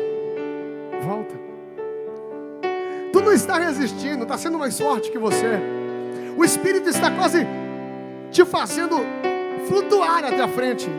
[1.03, 1.35] Volta.
[3.11, 5.59] Tu não está resistindo, está sendo mais forte que você.
[6.37, 7.45] O Espírito está quase
[8.31, 8.97] te fazendo
[9.67, 10.89] flutuar até a frente.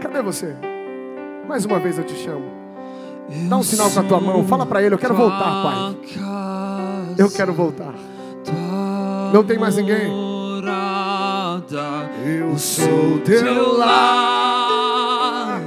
[0.00, 0.54] Cadê você?
[1.48, 2.44] Mais uma vez eu te chamo.
[3.48, 4.46] Dá um sinal com a tua mão.
[4.46, 5.96] Fala para ele: Eu quero voltar, Pai.
[7.18, 7.94] Eu quero voltar.
[9.32, 10.10] Não tem mais ninguém.
[12.24, 15.60] Eu sou teu lar.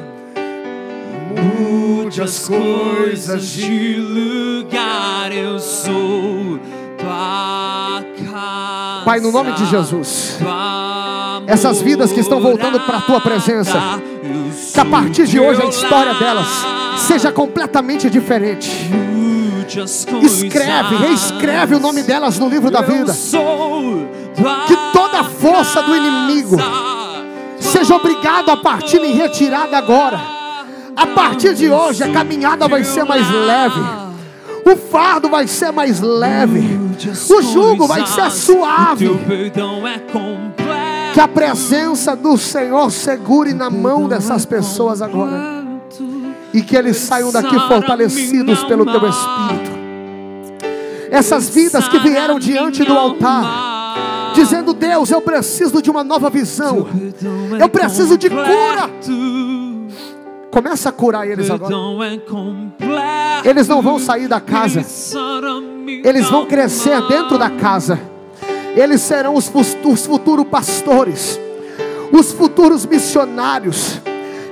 [1.36, 5.32] Mude as coisas de lugar.
[5.32, 6.60] Eu sou
[6.98, 9.06] tua casa.
[9.06, 10.38] Pai, no nome de Jesus.
[11.48, 14.00] Essas vidas que estão voltando para a tua presença,
[14.74, 16.48] Que a partir de hoje a história delas
[16.98, 18.88] seja completamente diferente.
[20.26, 23.14] Escreve, reescreve o nome delas no livro da vida.
[24.68, 26.58] Que toda a força do inimigo.
[27.60, 30.20] Seja obrigado a partir em retirada agora.
[30.96, 33.80] A partir de hoje a caminhada vai ser mais leve.
[34.66, 36.80] O fardo vai ser mais leve.
[37.30, 39.08] O jugo vai ser suave.
[40.58, 41.12] É.
[41.14, 45.59] Que a presença do Senhor segure na mão dessas pessoas agora.
[46.54, 49.80] E que eles saiam daqui fortalecidos pelo teu Espírito.
[51.12, 56.88] Essas vidas que vieram diante do altar, dizendo: Deus, eu preciso de uma nova visão.
[57.60, 58.90] é Eu preciso de cura.
[60.52, 61.72] Começa a curar eles agora.
[62.80, 63.48] É.
[63.50, 64.84] Eles não vão sair da casa.
[66.04, 68.00] Eles vão crescer dentro da casa.
[68.76, 71.40] Eles serão os futuros pastores,
[72.12, 74.00] os futuros missionários.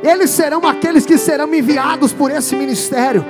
[0.07, 3.25] Eles serão aqueles que serão enviados por esse ministério.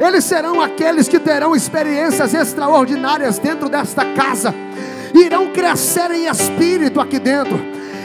[0.00, 4.54] Eles serão aqueles que terão experiências extraordinárias dentro desta casa.
[5.12, 7.60] Irão crescer em espírito aqui dentro.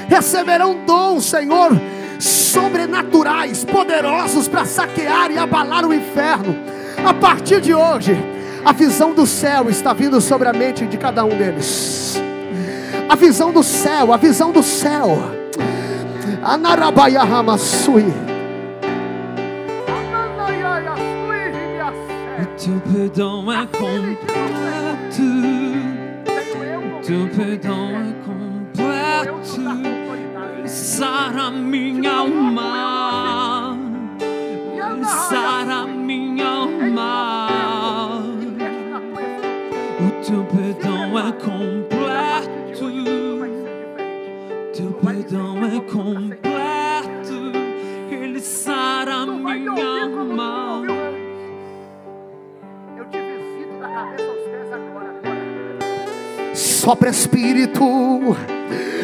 [0.09, 1.79] Receberão dons, Senhor,
[2.19, 6.57] sobrenaturais, poderosos para saquear e abalar o inferno.
[7.05, 8.17] A partir de hoje,
[8.65, 12.19] a visão do céu está vindo sobre a mente de cada um deles.
[13.07, 15.36] A visão do céu, a visão do céu.
[16.43, 18.05] Anarabaya Hamassui.
[22.39, 25.21] O teu perdão é completo.
[26.97, 29.61] O teu perdão é completo.
[30.65, 33.77] Sara minha alma.
[35.03, 35.56] Sara
[45.07, 47.51] perdão é completo.
[48.11, 50.83] Ele sara minha alma.
[52.97, 55.13] Eu te visito da cabeça aos pés agora.
[56.53, 58.35] Sopra Espírito,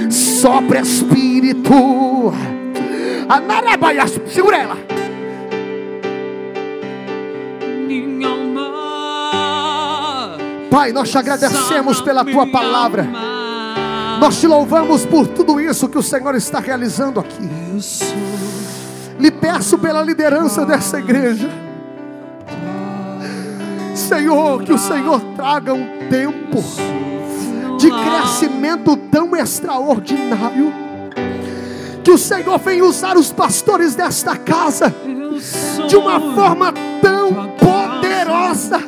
[0.10, 1.74] sopra Espírito.
[3.30, 4.78] Anarabaia, segura ela.
[7.88, 8.74] Minha alma
[10.70, 13.33] Pai, nós te agradecemos pela tua minha palavra.
[14.20, 17.50] Nós te louvamos por tudo isso que o Senhor está realizando aqui.
[19.20, 21.50] Lhe peço pela liderança dessa igreja.
[23.96, 26.64] Senhor, que o Senhor traga um tempo
[27.78, 30.74] de crescimento tão extraordinário.
[32.04, 34.94] Que o Senhor venha usar os pastores desta casa
[35.88, 38.80] de uma forma tão poderosa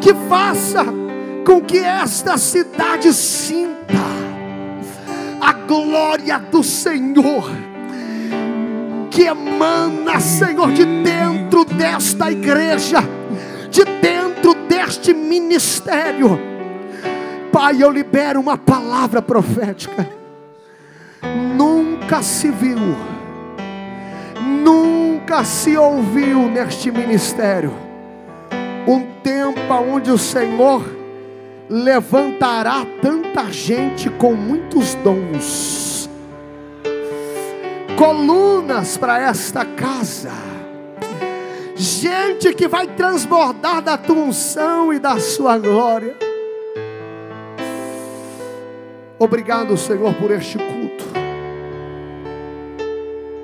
[0.00, 1.03] que faça
[1.44, 3.74] com que esta cidade sinta
[5.40, 7.50] a glória do Senhor
[9.14, 12.98] que emana, Senhor, de dentro desta igreja,
[13.70, 16.36] de dentro deste ministério.
[17.52, 20.08] Pai, eu libero uma palavra profética.
[21.56, 22.96] Nunca se viu,
[24.40, 27.72] nunca se ouviu neste ministério
[28.86, 31.03] um tempo onde o Senhor
[31.68, 36.08] levantará tanta gente com muitos dons,
[37.96, 40.32] colunas para esta casa,
[41.74, 46.16] gente que vai transbordar da tua unção e da sua glória.
[49.18, 51.04] Obrigado, Senhor, por este culto.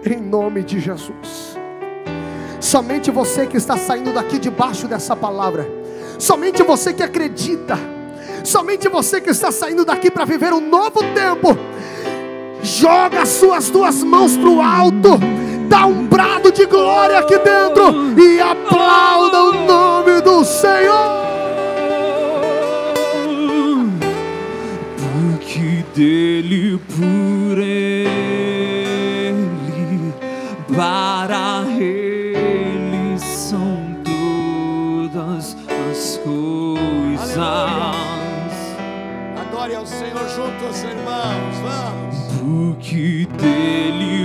[0.04, 1.56] Em nome de Jesus.
[2.60, 5.66] Somente você que está saindo daqui debaixo dessa palavra.
[6.18, 7.78] Somente você que acredita.
[8.44, 11.56] Somente você que está saindo daqui para viver um novo tempo.
[12.62, 15.18] Joga as suas duas mãos para o alto.
[15.68, 18.18] Dá um brado de glória aqui dentro.
[18.20, 21.20] E aplauda o nome do Senhor.
[24.96, 27.58] Porque dele, por
[40.40, 41.56] juntos, irmãos.
[41.62, 42.16] Vamos.
[42.40, 44.19] Porque dele,